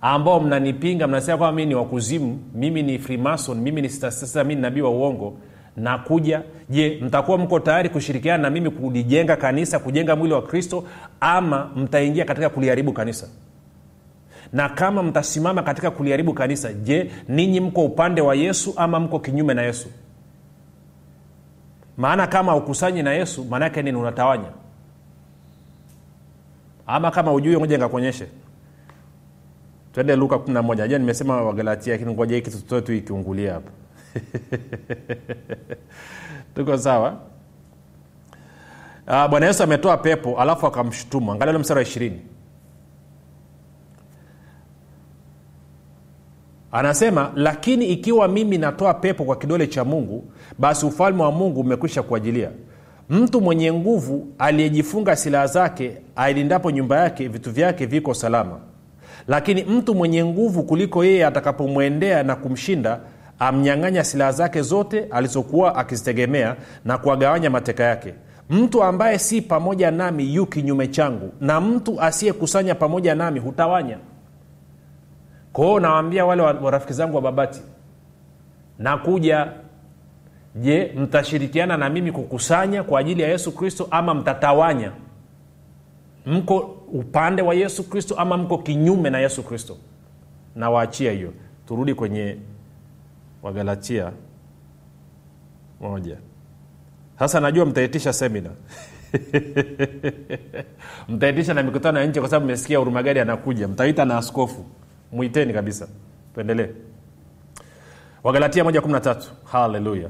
ambao 0.00 0.40
mnanipinga 0.40 1.06
mnasema 1.06 1.38
kwamba 1.38 1.56
mii 1.56 1.66
ni 1.66 1.74
wakuzimu 1.74 2.38
mimi 2.54 2.82
ni 2.82 2.98
freemason 2.98 3.58
mimi 3.60 3.82
ni 3.82 3.88
sasa 3.88 4.44
mi 4.44 4.54
ni 4.54 4.60
nabii 4.60 4.80
wa 4.80 4.90
uongo 4.90 5.38
nakuja 5.76 6.42
je 6.70 7.00
mtakuwa 7.02 7.38
mko 7.38 7.60
tayari 7.60 7.88
kushirikiana 7.88 8.42
na 8.42 8.50
mimi 8.50 8.70
kulijenga 8.70 9.36
kanisa 9.36 9.78
kujenga 9.78 10.16
mwili 10.16 10.34
wa 10.34 10.42
kristo 10.42 10.84
ama 11.20 11.70
mtaingia 11.76 12.24
katika 12.24 12.48
kuliharibu 12.48 12.92
kanisa? 12.92 13.28
Na 14.52 14.68
kama 14.68 15.02
mtasimama 15.02 15.62
katika 15.62 15.90
kuliharibu 15.90 16.34
kanisa 16.34 16.72
je 16.72 17.10
ninyi 17.28 17.60
mko 17.60 17.84
upande 17.84 18.20
wa 18.20 18.34
yesu 18.34 18.74
ama 18.76 19.00
mko 19.00 19.18
kinyume 19.18 19.54
na 19.54 19.62
yesu? 19.62 19.88
Maana 21.96 22.26
kama 22.26 22.56
ukusanyi 22.56 23.02
na 23.02 23.12
yesu 23.12 23.44
maanaake 23.44 23.82
nini? 23.82 23.98
Unatawanya. 23.98 24.48
Ama 26.86 27.10
kama 27.10 27.32
ujui 27.32 27.56
moja 27.56 27.78
ngakuonyeshe 27.78 28.26
twende 29.92 30.16
luka 30.16 30.36
11 30.36 30.76
najua 30.76 30.98
nimesema 30.98 31.42
wagalatia 31.42 31.92
lakini 31.92 32.12
ngoja 32.14 32.36
hiki 32.36 32.50
tutoe 32.50 32.80
tu 32.80 32.92
ikiungulia 32.92 33.52
hapa 33.52 33.70
tuko 36.54 36.78
sawa? 36.78 37.16
Uh, 39.08 39.26
bwana 39.30 39.46
yesu 39.46 39.62
ametoa 39.62 39.96
pepo 39.96 40.40
alafu 40.40 40.66
akamshutumu. 40.66 41.32
Angalia 41.32 41.50
ule 41.50 41.58
mstari 41.58 41.78
wa 41.78 41.82
ishirini. 41.82 42.20
Anasema 46.72 47.32
lakini 47.34 47.86
ikiwa 47.86 48.28
mimi 48.28 48.58
natoa 48.58 48.94
pepo 48.94 49.24
kwa 49.24 49.36
kidole 49.36 49.66
cha 49.66 49.84
mungu 49.84 50.24
basi 50.58 50.86
ufalme 50.86 51.22
wa 51.22 51.32
mungu 51.32 51.60
umekwisha 51.60 52.02
kuajilia 52.02 52.50
mtu 53.10 53.40
mwenye 53.40 53.72
nguvu 53.72 54.28
aliyejifunga 54.38 55.16
silaha 55.16 55.46
zake 55.46 55.92
ailindapo 56.16 56.70
nyumba 56.70 57.00
yake 57.00 57.28
vitu 57.28 57.50
vyake 57.50 57.86
viko 57.86 58.14
salama. 58.14 58.58
Lakini 59.28 59.64
mtu 59.64 59.94
mwenye 59.94 60.24
nguvu 60.24 60.62
kuliko 60.62 61.04
yeye 61.04 61.26
atakapomwendea 61.26 62.22
na 62.22 62.36
kumshinda 62.36 63.00
amnyang'anya 63.38 64.04
silaha 64.04 64.32
zake 64.32 64.62
zote 64.62 65.04
alizokuwa 65.10 65.74
akizitegemea 65.76 66.56
na 66.84 66.98
kuwagawanya 66.98 67.50
mateka 67.50 67.84
yake. 67.84 68.14
Mtu 68.50 68.82
ambaye 68.84 69.18
si 69.18 69.42
pamoja 69.42 69.90
nami 69.90 70.34
yu 70.34 70.46
kinyume 70.46 70.86
changu 70.88 71.32
na 71.40 71.60
mtu 71.60 72.00
asiyekusanya 72.00 72.74
pamoja 72.74 73.14
nami 73.14 73.40
hutawanya. 73.40 73.98
Kwao 75.52 75.80
nawambia 75.80 76.24
wale 76.26 76.42
warafiki 76.42 76.92
zangu 76.92 77.16
wa 77.16 77.22
babati 77.22 77.60
nakuja. 78.78 79.48
Je 80.54 80.92
mtashirikiana 80.96 81.76
na 81.76 81.88
mimi 81.90 82.12
kukusanya 82.12 82.82
kwa 82.82 83.00
ajili 83.00 83.22
ya 83.22 83.28
yesu 83.28 83.52
kristo 83.52 83.88
ama 83.90 84.14
mtatawanya? 84.14 84.92
Mko 86.26 86.58
upande 86.92 87.42
wa 87.42 87.54
yesu 87.54 87.88
kristo 87.90 88.14
ama 88.14 88.36
mko 88.36 88.58
kinyume 88.58 89.10
na 89.10 89.18
yesu 89.18 89.42
kristo? 89.42 89.76
Nawaachia 90.54 91.12
hiyo. 91.12 91.32
Turudi 91.68 91.94
kwenye 91.94 92.36
wagalatia 93.46 94.12
moja. 95.80 96.16
Sasa 97.18 97.40
najua 97.40 97.66
mtaitisha 97.66 98.12
semina 98.12 98.50
mtaitisha 101.08 101.54
na 101.54 101.62
mikutano 101.62 102.00
ya 102.00 102.06
nje 102.06 102.20
kwa 102.20 102.28
sababu 102.28 102.46
mmesikia 102.46 102.80
urumagadi 102.80 103.20
anakuja. 103.20 103.68
Mtaita 103.68 104.04
na 104.04 104.18
askofu. 104.18 104.64
Mwiteni 105.12 105.52
kabisa. 105.52 105.88
Tuendelee. 106.34 106.68
Wagalatia 108.24 108.64
113 108.64 109.16
haleluya 109.44 110.08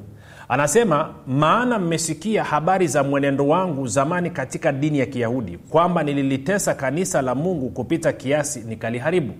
anasema 0.48 1.14
maana 1.26 1.78
mmesikia 1.78 2.44
habari 2.44 2.86
za 2.86 3.02
mwenendo 3.02 3.48
wangu 3.48 3.86
zamani 3.86 4.30
katika 4.30 4.72
dini 4.72 4.98
ya 4.98 5.06
kiyahudi 5.06 5.58
kwamba 5.58 6.02
nililitesa 6.02 6.74
kanisa 6.74 7.22
la 7.22 7.34
mungu 7.34 7.70
kupita 7.70 8.12
kiasi 8.12 8.60
nikaliharibu 8.60 9.34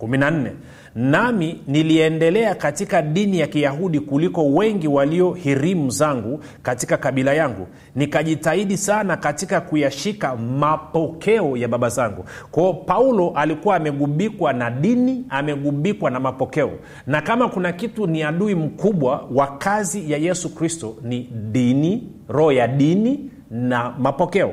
14 0.00 0.50
nami 0.94 1.60
niliendelea 1.66 2.54
katika 2.54 3.02
dini 3.02 3.38
ya 3.38 3.46
kiyahudi 3.46 4.00
kuliko 4.00 4.46
wengi 4.48 4.88
walio 4.88 5.32
hirimu 5.32 5.90
zangu 5.90 6.40
katika 6.62 6.96
kabila 6.96 7.34
yangu. 7.34 7.66
Nikajitahidi 7.94 8.76
sana 8.76 9.16
katika 9.16 9.60
kuyashika 9.60 10.36
mapokeo 10.36 11.56
ya 11.56 11.68
baba 11.68 11.88
zangu. 11.88 12.24
Kwao 12.50 12.74
paulo 12.74 13.30
alikuwa 13.34 13.76
amegubikwa 13.76 14.52
na 14.52 14.70
dini 14.70 15.24
amegubikwa 15.28 16.10
na 16.10 16.20
mapokeo. 16.20 16.70
Na 17.06 17.20
kama 17.20 17.48
kuna 17.48 17.72
kitu 17.72 18.06
ni 18.06 18.22
adui 18.22 18.54
mkubwa 18.54 19.28
wa 19.34 19.46
kazi 19.46 20.12
ya 20.12 20.18
yesu 20.18 20.54
kristo 20.54 20.96
ni 21.02 21.20
dini 21.52 22.02
roho 22.28 22.52
ya 22.52 22.68
dini 22.68 23.30
na 23.50 23.94
mapokeo. 23.98 24.52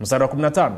Mstari 0.00 0.22
wa 0.24 0.28
15 0.30 0.72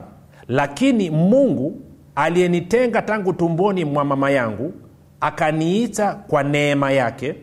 lakini 0.49 1.11
mungu 1.11 1.81
aliyenitenga 2.25 3.03
tangu 3.03 3.33
tumboni 3.33 3.85
mwa 3.85 4.05
mama 4.05 4.31
yangu 4.31 4.73
akaniita 5.21 6.15
kwa 6.15 6.43
neema 6.43 6.93
yake. 6.93 7.35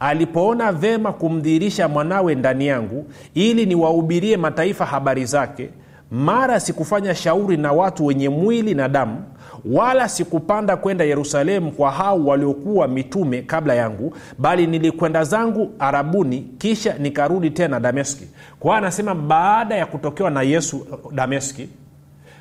Alipoona 0.00 0.72
vema 0.72 1.12
kumdhihirisha 1.12 1.88
mwanawe 1.88 2.34
ndani 2.34 2.66
yangu 2.66 3.06
ili 3.34 3.66
niwahubirie 3.66 4.36
mataifa 4.36 4.84
habari 4.86 5.24
zake 5.24 5.70
mara 6.10 6.60
sikufanya 6.60 7.14
shauri 7.14 7.56
na 7.56 7.72
watu 7.72 8.06
wenye 8.06 8.28
mwili 8.28 8.74
na 8.74 8.88
damu 8.88 9.24
wala 9.64 10.08
sikupanda 10.08 10.76
kwenda 10.76 11.04
yerusalemu 11.04 11.70
kwa 11.72 11.90
hao 11.90 12.24
waliokuwa 12.24 12.88
mitume 12.88 13.42
kabla 13.42 13.74
yangu 13.74 14.14
bali 14.38 14.66
nilikwenda 14.66 15.24
zangu 15.24 15.70
arabuni 15.78 16.40
kisha 16.58 16.94
nikarudi 16.98 17.50
tena 17.50 17.80
dameski. 17.80 18.24
Kwa 18.60 18.76
anasema 18.76 19.14
baada 19.14 19.74
ya 19.74 19.86
kutokewa 19.86 20.30
na 20.30 20.42
yesu 20.42 20.86
dameski 21.12 21.68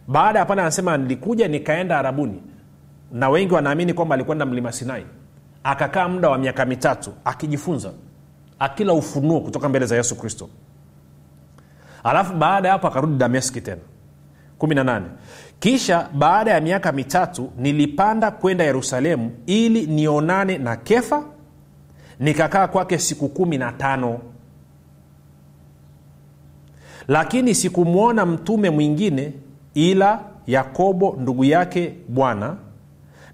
baada 0.08 0.39
ya 0.39 0.46
pale 0.46 0.62
anasema 0.62 0.98
nilikuja 0.98 1.48
nikaenda 1.48 2.00
arabuni. 2.00 2.41
Na 3.12 3.29
wengi 3.29 3.53
wanaamini 3.53 3.93
kwamba 3.93 4.15
alikwenda 4.15 4.46
mlima 4.46 4.72
sinai. 4.72 5.05
Akakaa 5.63 6.08
muda 6.08 6.29
wa 6.29 6.38
miaka 6.38 6.65
mitatu 6.65 7.13
akijifunza 7.25 7.91
akila 8.60 8.93
ufunuo 8.93 9.41
kutoka 9.41 9.70
mbele 9.70 9.86
za 9.86 9.96
yesu 9.96 10.15
kristo. 10.15 10.50
Alafu 12.03 12.34
baada 12.34 12.67
ya 12.67 12.74
hapo 12.74 12.88
akarudi 12.88 13.17
dameski 13.17 13.62
tena. 13.62 13.81
18 14.60 15.01
kisha 15.60 16.10
baada 16.13 16.51
ya 16.51 16.62
miaka 16.62 16.91
mitatu 16.91 17.51
nilipanda 17.58 18.31
kwenda 18.31 18.63
yerusalemu 18.63 19.31
ili 19.46 19.88
nionane 19.88 20.58
na 20.58 20.75
kefa 20.75 21.24
nikakaa 22.20 22.67
kwake 22.67 22.98
siku 22.98 23.29
kumi 23.29 23.58
na 23.58 23.72
tano. 23.72 24.20
Lakini 27.08 27.55
sikumwona 27.55 28.25
mtume 28.25 28.70
mwingine 28.70 29.34
ila 29.74 30.20
yakobo 30.48 31.18
ndugu 31.20 31.44
yake 31.44 31.94
bwana. 32.08 32.56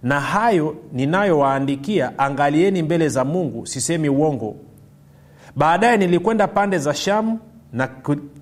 Na 0.04 0.20
hayo 0.20 0.76
ninayowaandikia 0.94 2.20
angalieni 2.20 2.84
mbele 2.84 3.10
za 3.10 3.26
mungu 3.26 3.66
sisemi 3.68 4.10
uongo. 4.10 4.56
Baadaye 5.56 5.98
nilikwenda 5.98 6.48
pande 6.48 6.78
za 6.78 6.94
shamu 6.94 7.40
na 7.74 7.88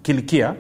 kilikia 0.02 0.54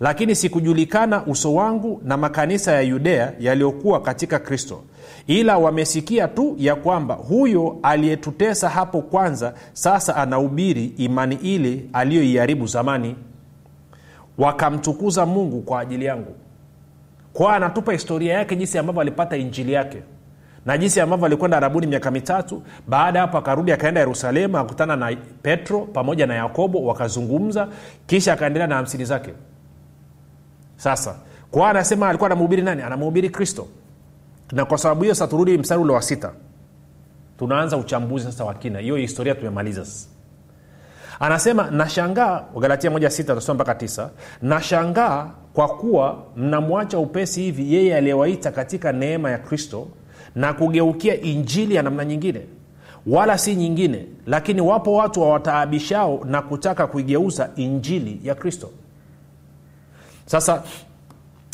lakini 0.00 0.34
sikujulikana 0.34 1.26
uso 1.26 1.54
wangu 1.54 2.00
na 2.04 2.16
makanisa 2.16 2.72
ya 2.72 2.80
yudea 2.80 3.32
yaliyokuwa 3.40 4.00
katika 4.02 4.38
kristo. 4.38 4.82
Ila 5.26 5.58
wamesikia 5.58 6.28
tu 6.28 6.54
ya 6.58 6.74
kwamba 6.74 7.14
huyo 7.14 7.78
aliyetutesa 7.82 8.68
hapo 8.68 9.02
kwanza 9.02 9.54
sasa 9.72 10.16
anahubiri 10.16 10.84
imani 10.84 11.34
ile 11.34 11.84
aliyoiharibu 11.92 12.66
zamani. 12.66 13.16
Wakamtukuza 14.38 15.26
mungu 15.26 15.60
kwa 15.62 15.80
ajili 15.80 16.04
yangu 16.04 16.34
kwa 17.36 17.56
anatupa 17.56 17.92
historia 17.92 18.34
yake 18.34 18.56
jinsi 18.56 18.78
ambavyo 18.78 19.00
alipata 19.02 19.36
injili 19.36 19.72
yake. 19.72 20.02
Na 20.66 20.78
jinsi 20.78 21.00
ambavyo 21.00 21.26
alikwenda 21.26 21.56
arabuni 21.56 21.86
miaka 21.86 22.10
mitatu 22.10 22.62
baada 22.88 23.18
ya 23.18 23.26
hapo 23.26 23.38
akarudi 23.38 23.72
akaenda 23.72 24.00
yerusalemu 24.00 24.56
akakutana 24.58 24.96
na 24.96 25.16
petro 25.42 25.80
pamoja 25.80 26.26
na 26.26 26.34
yakobo 26.34 26.82
wakazungumza 26.84 27.68
kisha 28.06 28.32
akaendelea 28.32 28.66
na 28.66 28.74
hamsini 28.74 29.04
zake. 29.04 29.32
Sasa 30.76 31.14
kwa 31.50 31.70
anasema 31.70 32.08
alikuwa 32.08 32.30
anamhubiri 32.30 32.62
nani? 32.62 32.82
Anamhubiri 32.82 33.30
kristo. 33.30 33.66
Na 34.52 34.64
kwa 34.64 34.78
sababu 34.78 35.02
hiyo 35.02 35.14
sasa 35.14 35.30
turudi 35.30 35.58
mstari 35.58 35.80
ule 35.80 35.92
wa 35.92 36.02
sita. 36.02 36.32
Tunaanza 37.38 37.76
uchambuzi 37.76 38.24
sasa 38.24 38.44
wa 38.44 38.54
kina. 38.54 38.78
Hiyo 38.78 38.96
historia 38.96 39.34
tumemaliza 39.34 39.84
sasa. 39.84 40.08
Anasema 41.20 41.70
nashangaa 41.70 42.44
galatia 42.60 42.90
moja 42.90 43.08
tasoma 43.10 43.54
mpaka 43.54 43.74
tisa. 43.74 44.10
Nashangaa 44.42 45.30
kwa 45.56 45.68
kuwa 45.68 46.22
mnamwacha 46.36 46.98
upesi 46.98 47.42
hivi 47.42 47.74
yeye 47.74 47.96
aliyewaita 47.96 48.50
katika 48.52 48.92
neema 48.92 49.30
ya 49.30 49.38
kristo 49.38 49.88
na 50.34 50.52
kugeukia 50.52 51.20
injili 51.20 51.74
ya 51.74 51.82
namna 51.82 52.04
nyingine 52.04 52.40
wala 53.06 53.38
si 53.38 53.54
nyingine 53.54 54.06
lakini 54.26 54.60
wapo 54.60 54.94
watu 54.94 55.20
wawataabishao 55.22 56.20
na 56.24 56.42
kutaka 56.42 56.86
kuigeuza 56.86 57.50
injili 57.56 58.20
ya 58.24 58.34
kristo. 58.34 58.70
Sasa 60.26 60.62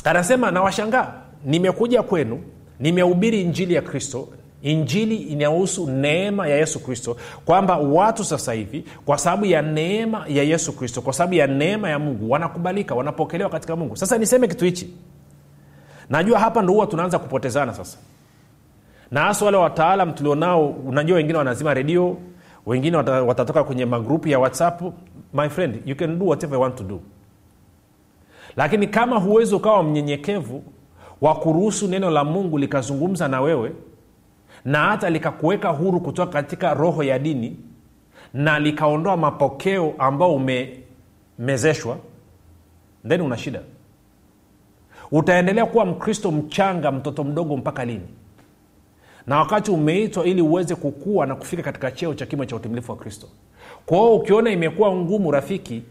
anasema 0.05 0.51
nawashangaa 0.51 1.13
nimekuja 1.45 2.03
kwenu 2.03 2.41
nimehubiri 2.81 3.41
injili 3.43 3.75
ya 3.75 3.83
kristo 3.83 4.29
injili 4.63 5.17
inahusu 5.17 5.91
neema 5.91 6.49
ya 6.49 6.57
yesu 6.57 6.81
kristo 6.81 7.17
kwamba 7.45 7.77
watu 7.79 8.25
sasa 8.25 8.53
hivi 8.53 8.85
kwa 9.05 9.19
sababu 9.19 9.45
ya 9.45 9.63
neema 9.63 10.25
ya 10.29 10.43
yesu 10.43 10.73
kristo 10.73 11.01
kwa 11.03 11.13
sababu 11.13 11.35
ya 11.35 11.47
neema 11.47 11.91
ya 11.91 11.99
mungu 11.99 12.31
wanakubalika 12.31 12.95
wanapokelewa 12.95 13.51
katika 13.51 13.77
mungu. 13.77 13.97
Sasa 13.97 14.19
niseme 14.19 14.49
kitu 14.49 14.65
hichi. 14.65 14.95
Najua 16.11 16.39
hapa 16.39 16.63
ndo 16.63 16.73
huwa 16.73 16.87
tunaanza 16.87 17.19
kupotezana 17.19 17.75
sasa. 17.75 17.99
Na 19.11 19.21
hasa 19.21 19.45
wale 19.45 19.57
wataalam 19.57 20.13
tulionao 20.13 20.69
unajua 20.69 21.17
wengine 21.17 21.39
wanazima 21.39 21.75
redio 21.75 22.17
wengine 22.67 22.97
watatoka 22.97 23.65
kwenye 23.65 23.87
magrupu 23.87 24.29
ya 24.29 24.39
whatsapp. 24.39 24.83
My 25.35 25.49
friend 25.49 25.83
you 25.87 25.97
can 25.97 26.19
do 26.19 26.27
whatever 26.27 26.55
you 26.57 26.63
want 26.63 26.77
to 26.77 26.85
do. 26.85 27.01
Lakini 28.57 28.87
kama 28.87 29.17
huwezi 29.19 29.55
ukawa 29.55 29.83
mnyenyekevu 29.83 30.63
wa 31.21 31.35
kuruhusu 31.35 31.89
neno 31.89 32.11
la 32.11 32.25
mungu 32.25 32.59
likazungumza 32.59 33.29
na 33.29 33.41
wewe 33.41 33.73
na 34.65 34.79
hata 34.79 35.11
likakuweka 35.11 35.69
huru 35.69 36.01
kutoka 36.01 36.33
katika 36.33 36.75
roho 36.75 37.03
ya 37.03 37.19
dini 37.19 37.57
na 38.35 38.59
likaondoa 38.59 39.17
mapokeo 39.17 39.95
ambao 39.99 40.35
umemezeshwa 40.35 41.99
then 43.09 43.21
una 43.21 43.37
shida. 43.37 43.61
Utaendelea 45.13 45.67
kuwa 45.67 45.85
mkristo 45.87 46.31
mchanga 46.31 46.93
mtoto 46.93 47.25
mdogo 47.25 47.57
mpaka 47.57 47.85
lini? 47.85 48.09
Na 49.27 49.39
wakati 49.39 49.71
umeitwa 49.71 50.25
ili 50.25 50.43
uweze 50.43 50.75
kukua 50.75 51.27
na 51.27 51.35
kufika 51.35 51.63
katika 51.63 51.91
cheo 51.91 52.15
cha 52.15 52.27
kimo 52.27 52.45
cha 52.45 52.57
utimilifu 52.57 52.93
wa 52.93 52.99
kristo. 52.99 53.29
Kwa 53.87 54.15
ukiona 54.15 54.51
imekuwa 54.51 54.93
ngumu 54.97 55.31
rafiki 55.31 55.83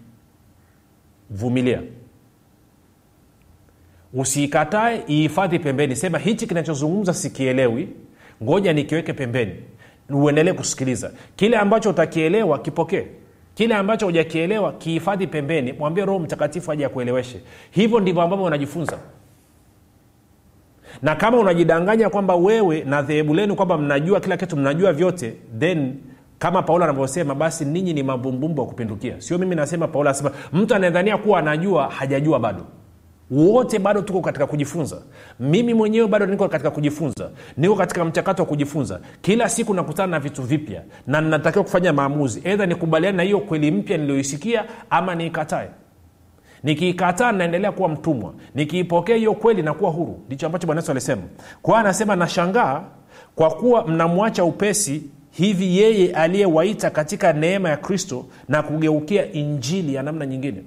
vumilia. 1.29 1.81
Usiikatae 4.13 5.03
ihifadhi 5.07 5.59
pembeni. 5.59 5.95
Sema 5.95 6.17
hichi 6.17 6.47
kinachozungumza 6.47 7.13
sikielewi 7.13 7.89
ngoja 8.43 8.73
nikiweke 8.73 9.13
pembeni. 9.13 9.55
Uendelee 10.09 10.53
kusikiliza. 10.53 11.11
Kile 11.35 11.57
ambacho 11.57 11.89
utakielewa 11.89 12.59
kipokee. 12.59 13.05
Kile 13.53 13.75
ambacho 13.75 14.05
hujakielewa 14.05 14.73
kihifadhi 14.73 15.27
pembeni. 15.27 15.73
Mwambie 15.73 16.05
roho 16.05 16.19
mtakatifu 16.19 16.71
aje 16.71 16.85
akueleweshe. 16.85 17.41
Hivyo 17.71 17.99
ndivyo 17.99 18.21
ambavyo 18.21 18.45
unajifunza. 18.45 18.97
Na 21.01 21.15
kama 21.15 21.37
unajidanganya 21.39 22.09
kwamba 22.09 22.35
wewe 22.35 22.83
na 22.83 23.01
dhehebu 23.01 23.33
lenu 23.33 23.55
kwamba 23.55 23.77
mnajua 23.77 24.19
kila 24.19 24.37
kitu 24.37 24.57
mnajua 24.57 24.93
vyote 24.93 25.33
then 25.59 25.95
kama 26.39 26.61
paulo 26.63 26.83
anavyosema 26.83 27.35
basi 27.35 27.65
ninyi 27.65 27.93
ni 27.93 28.03
mabumbumbu 28.03 28.61
wa 28.61 28.67
kupindukia. 28.67 29.21
Sio 29.21 29.37
mimi 29.37 29.55
nasema 29.55 29.87
paulo 29.87 30.09
anasema 30.09 30.31
mtu 30.53 30.75
anayedhania 30.75 31.17
kuwa 31.17 31.39
anajua 31.39 31.89
hajajua 31.89 32.39
bado 32.39 32.65
wote 33.31 33.79
bado 33.79 34.01
tuko 34.01 34.21
katika 34.21 34.47
kujifunza. 34.47 35.01
Mimi 35.39 35.73
mwenyewe 35.73 36.07
bado 36.07 36.25
niko 36.25 36.49
katika 36.49 36.71
kujifunza. 36.71 37.29
Niko 37.57 37.75
katika 37.75 38.05
mchakato 38.05 38.43
wa 38.43 38.47
kujifunza. 38.49 38.99
Kila 39.21 39.49
siku 39.49 39.73
nakutana 39.73 40.07
na 40.07 40.19
vitu 40.19 40.41
vipya 40.43 40.81
na 41.07 41.21
natakiwa 41.21 41.63
kufanya 41.63 41.93
maamuzi. 41.93 42.41
Edha 42.43 42.65
nikubaliane 42.65 43.17
na 43.17 43.23
hiyo 43.23 43.39
kweli 43.39 43.71
mpya 43.71 43.97
niliyoisikia 43.97 44.65
ama 44.89 45.15
niikatae. 45.15 45.69
Nikiikataa 46.63 47.31
naendelea 47.31 47.71
kuwa 47.71 47.89
mtumwa. 47.89 48.33
Nikiipokea 48.55 49.15
hiyo 49.15 49.33
kweli 49.33 49.61
nakuwa 49.61 49.91
huru. 49.91 50.19
Ndicho 50.27 50.45
ambacho 50.45 50.67
bwana 50.67 50.81
yesu 50.81 50.91
alisema. 50.91 51.21
Kwa 51.61 51.79
anasema 51.79 52.15
nashangaa 52.15 52.83
kwa 53.35 53.49
kuwa 53.51 53.87
mnamwacha 53.87 54.43
upesi 54.43 55.03
hivi 55.31 55.77
yeye 55.77 56.13
aliyewaita 56.13 56.89
katika 56.89 57.33
neema 57.33 57.69
ya 57.69 57.77
kristo 57.77 58.25
na 58.49 58.63
kugeukia 58.63 59.31
injili 59.31 59.93
ya 59.93 60.03
namna 60.03 60.25
nyingine. 60.25 60.61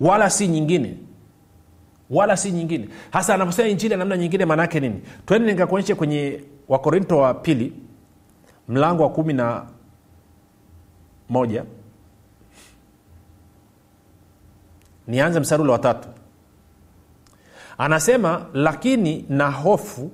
Wala 0.00 0.30
si 0.30 0.48
nyingine 0.48 0.94
wala 2.12 2.36
si 2.36 2.50
nyingine. 2.52 2.88
Hasa 3.10 3.34
anavyosema 3.34 3.68
injili 3.68 3.92
ya 3.92 3.98
namna 3.98 4.16
nyingine 4.16 4.44
maanaake 4.44 4.80
nini? 4.80 5.00
Twende 5.26 5.52
nikakuonyeshe 5.52 5.94
kwenye 5.94 6.40
wakorinto 6.68 7.18
wa 7.18 7.34
pili 7.34 7.72
mlango 8.68 9.02
wa 9.02 9.08
kumi 9.10 9.32
na 9.32 9.66
moja. 11.28 11.64
Nianze 15.08 15.40
mstari 15.40 15.62
ule 15.62 15.72
watatu 15.72 16.08
anasema 17.78 18.46
lakini 18.54 19.24
na 19.28 19.50
hofu 19.50 20.10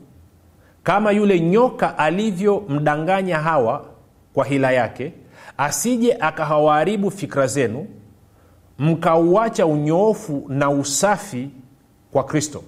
kama 0.83 1.11
yule 1.13 1.41
nyoka 1.41 1.99
alivyomdanganya 1.99 3.39
hawa 3.39 3.85
kwa 4.35 4.45
hila 4.45 4.71
yake 4.71 5.13
asije 5.59 6.17
akahawaharibu 6.21 7.11
fikra 7.11 7.47
zenu 7.47 7.87
mkauacha 8.79 9.67
unyoofu 9.67 10.45
na 10.49 10.71
usafi 10.71 11.51
kwa 12.13 12.25
kristo. 12.25 12.63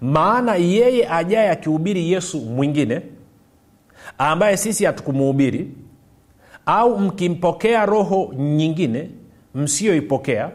Maana 0.00 0.54
yeye 0.54 1.08
ajaye 1.08 1.50
akihubiri 1.50 2.12
yesu 2.12 2.40
mwingine 2.40 3.00
ambaye 4.18 4.56
sisi 4.56 4.84
hatukumuhubiri 4.84 5.70
au 6.66 6.98
mkimpokea 6.98 7.86
roho 7.86 8.34
nyingine 8.36 9.10
msiyoipokea 9.54 10.50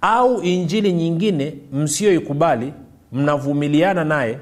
au 0.00 0.42
injili 0.42 0.92
nyingine 0.92 1.54
msiyoikubali 1.72 2.72
mnavumiliana 3.12 4.04
naye 4.04 4.38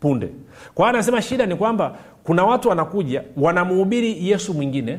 punde. 0.00 0.28
Kwa 0.74 0.84
hiyo 0.86 0.96
anasema 0.96 1.22
shida 1.22 1.46
ni 1.46 1.56
kwamba 1.56 1.98
kuna 2.24 2.44
watu 2.44 2.68
wanakuja 2.68 3.22
wanamuhubiri 3.36 4.28
yesu 4.28 4.54
mwingine 4.54 4.98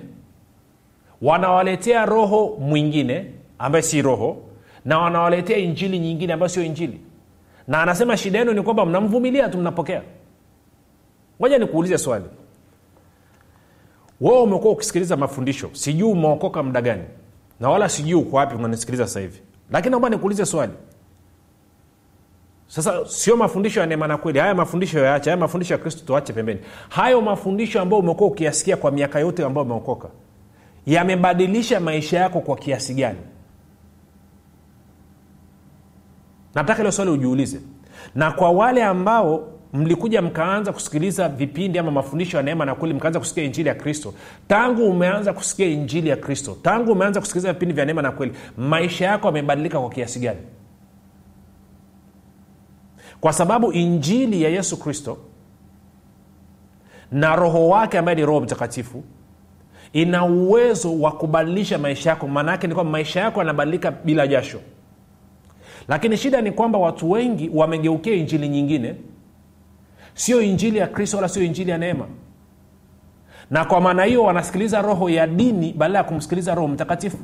wanawaletea 1.21 2.05
roho 2.05 2.57
mwingine 2.59 3.25
ambaye 3.59 3.81
si 3.81 4.01
roho 4.01 4.37
na 4.85 4.99
wanawaletea 4.99 5.57
injili 5.57 5.99
nyingine 5.99 6.33
ambayo 6.33 6.49
sio 6.49 6.63
injili 6.63 6.99
na 7.67 7.81
anasema 7.81 8.17
shida 8.17 8.39
yenu 8.39 8.53
ni 8.53 8.61
kwamba 8.61 8.85
mnamvumilia 8.85 9.49
tu 9.49 9.57
mnapokea. 9.57 10.01
Ngoja 11.41 11.57
nikuulize 11.57 11.97
swali. 11.97 12.25
Wewe 14.21 14.41
umekuwa 14.41 14.73
ukisikiliza 14.73 15.17
mafundisho 15.17 15.69
sijui 15.73 16.11
umeokoka 16.11 16.63
muda 16.63 16.81
gani 16.81 17.03
na 17.59 17.69
wala 17.69 17.89
sijui 17.89 18.13
uko 18.13 18.37
wapi 18.37 18.55
unanisikiliza 18.55 19.07
sasa 19.07 19.19
hivi. 19.19 19.41
Lakini 19.71 19.91
naomba 19.91 20.09
nikuulize 20.09 20.45
swali. 20.45 20.71
Sasa 22.67 23.05
sio 23.07 23.37
mafundisho 23.37 23.79
ya 23.79 23.85
neema 23.85 24.07
na 24.07 24.17
kweli 24.17 24.39
haya 24.39 24.55
mafundisho 24.55 24.99
yaache 24.99 25.29
haya 25.29 25.37
mafundisho 25.37 25.73
ya 25.73 25.77
kristo 25.77 26.05
tuache 26.05 26.33
pembeni. 26.33 26.59
Hayo 26.89 27.21
mafundisho 27.21 27.81
ambayo 27.81 27.99
umekuwa 28.01 28.29
ukiyasikia 28.29 28.77
kwa 28.77 28.91
miaka 28.91 29.19
yote 29.19 29.43
ambayo 29.45 29.65
umeokoka 29.65 30.07
yamebadilisha 30.85 31.79
maisha 31.79 32.19
yako 32.19 32.39
kwa 32.39 32.55
kiasi 32.55 32.93
gani 32.93 33.19
nataka 36.55 36.81
ilo 36.81 36.91
swali 36.91 37.11
ujiulize. 37.11 37.59
Na 38.15 38.31
kwa 38.31 38.51
wale 38.51 38.83
ambao 38.83 39.47
mlikuja 39.73 40.21
mkaanza 40.21 40.73
kusikiliza 40.73 41.29
vipindi 41.29 41.79
ama 41.79 41.91
mafundisho 41.91 42.37
ya 42.37 42.43
neema 42.43 42.65
na 42.65 42.75
kweli 42.75 42.93
mkaanza 42.95 43.19
kusikia 43.19 43.43
injili 43.43 43.69
ya 43.69 43.75
kristo 43.75 44.13
tangu 44.47 44.89
umeanza 44.89 45.33
kusikia 45.33 45.65
injili 45.67 46.09
ya 46.09 46.15
kristo 46.15 46.57
tangu 46.61 46.91
umeanza 46.91 47.19
kusikiliza 47.19 47.53
vipindi 47.53 47.73
vya 47.75 47.85
neema 47.85 48.01
na 48.01 48.11
kweli 48.11 48.33
maisha 48.57 49.05
yako 49.05 49.27
yamebadilika 49.27 49.79
kwa 49.79 49.89
kiasi 49.89 50.19
gani? 50.19 50.39
Kwa 53.21 53.33
sababu 53.33 53.71
injili 53.71 54.41
ya 54.41 54.49
yesu 54.49 54.77
kristo 54.77 55.17
na 57.11 57.35
roho 57.35 57.67
wake 57.69 57.97
ambaye 57.97 58.15
ni 58.15 58.25
roho 58.25 58.41
mtakatifu 58.41 59.03
ina 59.93 60.25
uwezo 60.25 60.99
wa 60.99 61.11
kubadilisha 61.11 61.77
maisha 61.77 62.09
yako. 62.09 62.27
Maana 62.27 62.51
yake 62.51 62.67
ni 62.67 62.73
kwamba 62.73 62.91
maisha 62.91 63.19
yako 63.21 63.39
yanabadilika 63.39 63.91
bila 63.91 64.27
jasho 64.27 64.59
lakini 65.87 66.17
shida 66.17 66.41
ni 66.41 66.51
kwamba 66.51 66.79
watu 66.79 67.11
wengi 67.11 67.49
wamegeukia 67.53 68.13
injili 68.13 68.49
nyingine. 68.49 68.95
Sio 70.13 70.41
injili 70.41 70.77
ya 70.77 70.87
kristo 70.87 71.17
wala 71.17 71.29
sio 71.29 71.43
injili 71.43 71.71
ya 71.71 71.77
neema. 71.77 72.07
Na 73.51 73.65
kwa 73.65 73.81
maana 73.81 74.03
hiyo 74.03 74.23
wanasikiliza 74.23 74.81
roho 74.81 75.09
ya 75.09 75.27
dini 75.27 75.73
badala 75.73 75.97
ya 75.99 76.03
kumsikiliza 76.03 76.55
roho 76.55 76.67
mtakatifu. 76.67 77.17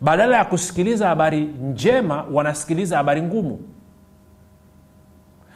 Badala 0.00 0.36
ya 0.36 0.44
kusikiliza 0.44 1.08
habari 1.08 1.40
njema 1.44 2.22
wanasikiliza 2.32 2.96
habari 2.96 3.22
ngumu. 3.22 3.60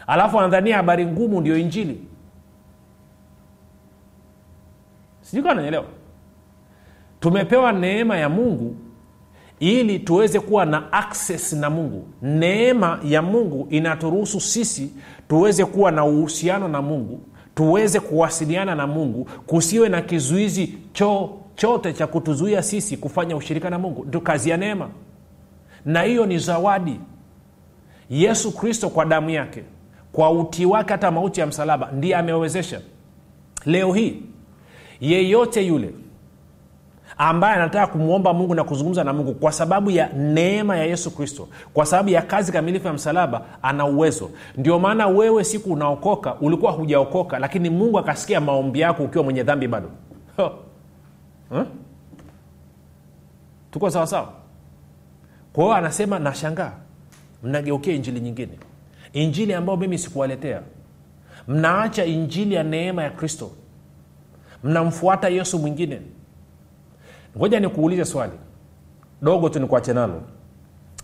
Alafu 0.06 0.36
wanadhania 0.36 0.76
habari 0.76 1.06
ngumu 1.06 1.40
ndio 1.40 1.58
injili. 1.58 2.00
Sijui 5.20 5.42
kaa 5.44 5.54
nanyelewa 5.54 5.84
tumepewa 7.20 7.72
neema 7.72 8.16
ya 8.16 8.28
mungu 8.28 8.76
ili 9.61 9.99
tuweze 9.99 10.40
kuwa 10.40 10.64
na 10.66 10.92
access 10.92 11.53
na 11.53 11.70
mungu. 11.70 12.05
Neema 12.23 13.01
ya 13.05 13.23
mungu 13.23 13.66
inaturuhusu 13.70 14.40
sisi 14.40 14.90
tuweze 15.29 15.64
kuwa 15.64 15.90
na 15.90 16.05
uhusiano 16.05 16.68
na 16.68 16.83
mungu 16.83 17.20
tuweze 17.55 18.01
kuwasiliana 18.01 18.75
na 18.75 18.87
mungu 18.87 19.29
kusiwe 19.46 19.88
na 19.88 20.03
kizuizi 20.03 20.75
chochote 20.92 21.92
cha 21.92 22.07
kutuzuia 22.07 22.62
sisi 22.62 22.96
kufanya 22.96 23.37
ushirika 23.37 23.70
na 23.70 23.79
mungu. 23.79 24.05
Ndio 24.05 24.20
kazi 24.20 24.51
ya 24.51 24.57
neema. 24.57 24.88
Na 25.85 26.03
hiyo 26.03 26.27
ni 26.27 26.38
zawadi. 26.38 27.01
Yesu 28.11 28.53
kristo 28.57 28.90
kwa 28.90 29.05
damu 29.05 29.31
yake 29.31 29.62
kwa 30.12 30.31
utii 30.31 30.64
wake 30.64 30.92
hata 30.92 31.11
mauti 31.11 31.40
ya 31.40 31.46
msalaba 31.46 31.90
ndiye 31.92 32.16
amewezesha. 32.16 32.81
Leo 33.66 33.92
hii 33.92 34.23
yeyote 35.01 35.66
yule 35.66 35.90
ambaye 37.22 37.54
anataka 37.54 37.87
kumwomba 37.87 38.33
mungu 38.35 38.54
na 38.54 38.64
kuzungumza 38.64 39.04
na 39.04 39.12
mungu 39.12 39.35
kwa 39.35 39.52
sababu 39.52 39.90
ya 39.90 40.09
neema 40.12 40.76
ya 40.76 40.85
yesu 40.85 41.11
kristo 41.16 41.48
kwa 41.74 41.87
sababu 41.87 42.09
ya 42.09 42.22
kazi 42.22 42.52
kamilifu 42.52 42.87
ya 42.87 42.92
msalaba 42.92 43.42
ana 43.62 43.87
uwezo. 43.87 44.30
Ndio 44.56 44.78
maana 44.78 45.06
wewe 45.06 45.44
siku 45.44 45.72
unaokoka 45.72 46.35
ulikuwa 46.35 46.72
hujaokoka 46.72 47.38
lakini 47.38 47.70
mungu 47.70 47.98
akasikia 47.98 48.40
maombi 48.40 48.80
yako 48.80 49.02
ukiwa 49.02 49.24
mwenye 49.24 49.42
dhambi 49.42 49.68
bado. 49.68 49.90
Huh? 50.37 51.62
tuko 53.70 53.90
sawasawa 53.90 54.33
kwa 55.52 55.64
hiyo 55.64 55.76
anasema 55.76 56.18
nashangaa 56.18 56.72
mnageukia 57.42 57.94
injili 57.94 58.20
nyingine. 58.20 58.52
Injili 59.12 59.54
ambayo 59.54 59.78
mimi 59.78 59.98
sikuwaletea. 59.98 60.62
Mnaacha 61.48 62.04
injili 62.04 62.54
ya 62.54 62.62
neema 62.62 63.02
ya 63.02 63.11
kristo. 63.11 63.50
Mnamfuata 64.64 65.28
yesu 65.28 65.59
mwingine 65.59 66.00
ngoja 67.37 67.61
nikuulize 67.61 68.05
swali. 68.05 68.33
Dogo 69.23 69.49
tu 69.49 69.61
nikuache 69.61 69.93
nalo. 69.93 70.23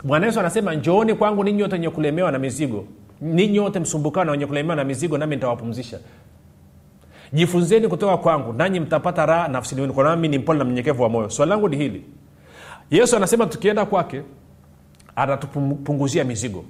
Bwana 0.04 0.26
yesu 0.26 0.40
anasema 0.40 0.74
njooni 0.74 1.14
kwangu 1.14 1.44
ninyi 1.44 1.62
wote 1.62 1.74
wenye 1.74 1.90
kulemewa 1.90 2.32
na 2.32 2.38
mizigo. 2.38 2.84
Ninyi 3.20 3.58
wote 3.58 3.80
msumbukao 3.80 4.24
na 4.24 4.32
wenye 4.32 4.46
kulemewa 4.46 4.76
na 4.76 4.84
mizigo 4.84 5.18
nami 5.18 5.36
nitawapumzisha. 5.36 5.98
Jifunzeni 7.32 7.88
kutoka 7.88 8.16
kwangu 8.16 8.52
nanyi 8.52 8.80
mtapata 8.80 9.26
raha 9.26 9.48
nafsini 9.48 9.80
wenu 9.80 9.94
nami 10.02 10.28
ni 10.28 10.38
mpole 10.38 10.58
na 10.58 10.64
mnyenyekevu 10.64 11.02
wa 11.02 11.08
moyo. 11.08 11.30
Swali 11.30 11.50
langu 11.50 11.68
ni 11.68 11.76
hili. 11.76 12.04
Yesu 12.90 13.16
anasema 13.16 13.46
tukienda 13.46 13.86
kwake 13.86 14.22
atatupunguzia 15.16 16.24
mizigo. 16.24 16.64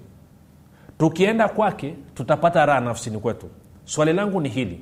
Tukienda 0.99 1.49
kwake 1.49 1.95
tutapata 2.14 2.66
raha 2.66 2.81
nafsini 2.81 3.19
kwetu. 3.19 3.47
Swali 3.85 4.12
langu 4.12 4.40
ni 4.40 4.49
hili. 4.49 4.81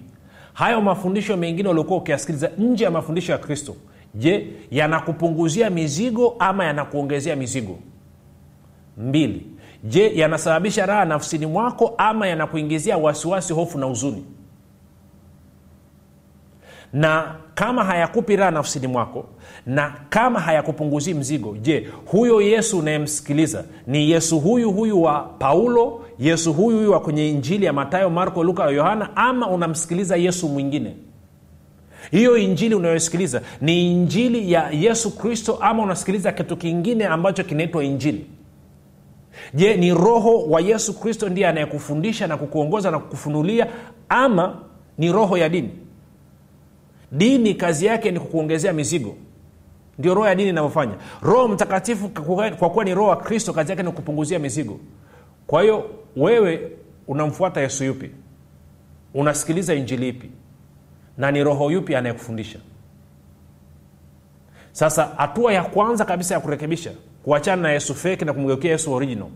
Hayo 0.53 0.81
mafundisho 0.81 1.37
mengine 1.37 1.69
uliokuwa 1.69 1.99
ukiyasikiliza 1.99 2.51
nje 2.59 2.85
ya 2.85 2.91
mafundisho 2.91 3.33
ya 3.33 3.39
kristo 3.39 3.77
je 4.15 4.47
yanakupunguzia 4.71 5.71
mizigo 5.71 6.37
ama 6.39 6.65
yanakuongezea 6.65 7.37
mizigo? 7.37 7.79
Mbili. 8.97 9.47
Je 9.85 10.15
yanasababisha 10.15 10.87
raha 10.87 11.05
nafsini 11.05 11.47
mwako 11.47 11.95
ama 11.99 12.27
yanakuingizia 12.27 12.99
wasiwasi 12.99 13.53
hofu 13.53 13.79
na 13.79 13.87
huzuni? 13.87 14.25
Na 16.93 17.35
kama 17.55 17.85
hayakupi 17.85 18.37
raha 18.37 18.51
nafsini 18.51 18.87
mwako 18.87 19.25
na 19.67 19.95
kama 20.09 20.41
hayakupunguzii 20.41 21.15
mzigo 21.15 21.57
je 21.63 21.89
huyo 22.07 22.41
yesu 22.41 22.79
unayemsikiliza 22.79 23.65
ni 23.87 24.11
yesu 24.11 24.41
huyu 24.41 24.73
huyu 24.73 25.03
wa 25.03 25.21
paulo 25.23 26.05
yesu 26.19 26.53
huyu 26.53 26.77
huyu 26.77 26.93
wa 26.93 27.01
kwenye 27.01 27.31
injili 27.31 27.67
ya 27.67 27.73
matayo 27.73 28.11
marko 28.11 28.45
luka 28.45 28.65
yohana 28.71 29.17
ama 29.17 29.51
unamsikiliza 29.51 30.17
yesu 30.17 30.49
mwingine 30.49 30.97
hiyo 32.15 32.37
injili 32.39 32.75
unayosikiliza 32.75 33.43
ni 33.61 33.93
injili 33.93 34.53
ya 34.53 34.71
yesu 34.71 35.17
kristo 35.19 35.59
ama 35.61 35.83
unasikiliza 35.83 36.33
kitu 36.33 36.57
kingine 36.57 37.07
ambacho 37.07 37.45
kinaitwa 37.45 37.85
injili? 37.85 38.27
Je 39.55 39.77
ni 39.77 39.95
roho 39.95 40.45
wa 40.47 40.61
yesu 40.61 41.01
kristo 41.01 41.29
ndiye 41.29 41.47
anayekufundisha 41.49 42.27
na 42.27 42.37
kukuongoza 42.37 42.91
na 42.91 42.99
kukufunulia 42.99 43.67
ama 44.09 44.59
ni 44.99 45.13
roho 45.13 45.37
ya 45.39 45.49
dini? 45.49 45.71
Dini 47.13 47.55
kazi 47.55 47.87
yake 47.87 48.11
ni 48.11 48.21
kukuongezea 48.21 48.73
mizigo. 48.73 49.17
Ndio 49.99 50.15
roho 50.15 50.29
ya 50.29 50.35
dini 50.35 50.49
inavyofanya. 50.49 50.95
Roho 51.23 51.49
mtakatifu 51.49 52.09
kwa 52.59 52.71
kuwa 52.71 52.85
ni 52.85 52.95
roho 52.95 53.09
wa 53.09 53.17
kristo 53.17 53.53
kazi 53.53 53.71
yake 53.71 53.83
ni 53.83 53.93
kupunguzia 53.93 54.39
mizigo. 54.39 54.81
Kwa 55.47 55.63
hiyo 55.63 55.91
wewe 56.17 56.71
unamfuata 57.09 57.61
yesu 57.61 57.85
yupi? 57.85 58.11
Unasikiliza 59.15 59.75
injili 59.75 60.09
ipi 60.09 60.31
na 61.19 61.31
ni 61.31 61.45
roho 61.45 61.71
yupi 61.71 61.95
anayekufundisha? 61.95 62.59
Sasa 64.73 65.09
hatua 65.17 65.53
ya 65.53 65.65
kwanza 65.65 66.05
kabisa 66.05 66.35
ya 66.35 66.41
kurekebisha 66.41 66.93
kuachana 67.25 67.63
na 67.63 67.73
yesu 67.73 67.95
feki 67.95 68.25
na 68.25 68.33
kumgeukia 68.33 68.71
yesu 68.71 68.93
original. 68.93 69.29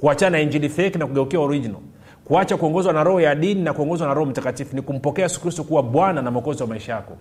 Kuachana 0.00 0.30
na 0.30 0.40
injili 0.40 0.68
feki 0.68 0.98
na 0.98 1.06
kugeukia 1.06 1.40
original. 1.40 1.80
Kuacha 2.24 2.56
kuongozwa 2.56 2.92
na 2.92 3.04
roho 3.04 3.20
ya 3.20 3.34
dini 3.34 3.62
na 3.62 3.72
kuongozwa 3.72 4.08
na 4.08 4.14
roho 4.14 4.30
mtakatifu 4.30 4.76
ni 4.76 4.82
kumpokea 4.82 5.22
yesu 5.24 5.40
kristo 5.40 5.64
kuwa 5.64 5.82
bwana 5.82 6.22
na 6.22 6.30
mwokozi 6.30 6.62
wa 6.62 6.68
maisha 6.68 6.92
yako. 6.92 7.16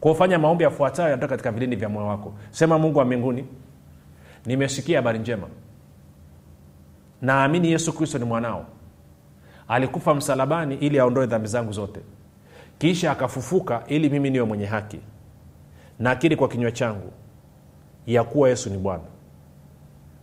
Kwa 0.00 0.12
ufanya 0.12 0.38
maombi 0.38 0.64
yafuatayo 0.64 1.08
yanatoka 1.08 1.28
katika 1.30 1.52
vilindi 1.52 1.76
vya 1.76 1.88
moyo 1.88 2.06
wako. 2.06 2.34
Sema 2.50 2.78
mungu 2.78 2.98
wa 2.98 3.04
mbinguni 3.04 3.44
nimesikia 4.46 4.98
habari 4.98 5.18
njema. 5.18 5.46
Naamini 7.22 7.72
yesu 7.72 7.92
kristo 7.92 8.18
ni 8.18 8.24
mwanao. 8.24 8.66
Alikufa 9.68 10.14
msalabani 10.14 10.74
ili 10.74 10.98
aondoe 10.98 11.26
dhambi 11.26 11.48
zangu 11.48 11.72
zote 11.72 12.00
kisha 12.78 13.10
akafufuka 13.12 13.82
ili 13.86 14.08
mimi 14.10 14.30
niwe 14.30 14.44
mwenye 14.46 14.66
haki 14.66 15.00
nakiri 15.98 16.36
kwa 16.36 16.48
kinywa 16.48 16.72
changu 16.72 17.12
ya 18.06 18.24
kuwa 18.24 18.48
yesu 18.48 18.70
ni 18.70 18.78
bwana. 18.78 19.02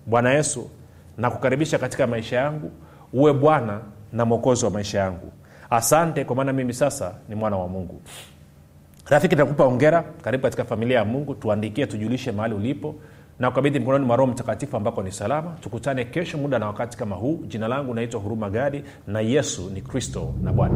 Bwana 0.05 0.33
yesu 0.33 0.69
nakukaribisha 1.17 1.77
katika 1.79 2.07
maisha 2.07 2.35
yangu 2.37 2.71
uwe 3.13 3.33
bwana 3.33 3.79
na 4.13 4.25
mwokozi 4.25 4.65
wa 4.65 4.71
maisha 4.71 4.99
yangu. 4.99 5.31
Asante 5.69 6.25
kwa 6.25 6.35
maana 6.35 6.53
mimi 6.53 6.73
sasa 6.73 7.13
ni 7.29 7.35
mwana 7.35 7.57
wa 7.57 7.67
mungu. 7.67 8.01
Rafiki 9.09 9.35
nakupa 9.35 9.65
ongera 9.65 10.03
karibu 10.21 10.43
katika 10.43 10.65
familia 10.65 10.97
ya 10.97 11.05
mungu 11.05 11.35
tuandikie 11.35 11.85
tujulishe 11.85 12.31
mahali 12.31 12.55
ulipo 12.55 12.95
na 13.39 13.49
ukabidhi 13.49 13.79
mkononi 13.79 14.05
mwa 14.05 14.15
roho 14.15 14.31
mtakatifu 14.31 14.77
ambako 14.77 15.03
ni 15.03 15.11
salama. 15.11 15.55
Tukutane 15.61 16.05
kesho 16.05 16.37
muda 16.37 16.59
na 16.59 16.67
wakati 16.67 16.97
kama 16.97 17.15
huu. 17.15 17.39
Jina 17.47 17.67
langu 17.67 17.93
naitwa 17.93 18.19
huruma 18.21 18.49
gadi 18.49 18.83
na 19.07 19.19
yesu 19.21 19.69
ni 19.69 19.81
kristo 19.81 20.33
na 20.43 20.53
bwana 20.53 20.75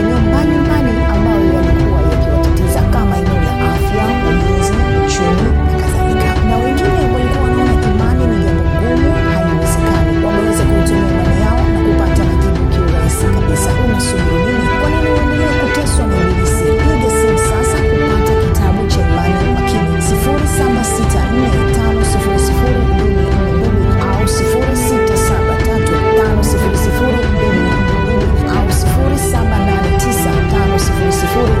7895242 31.31 31.60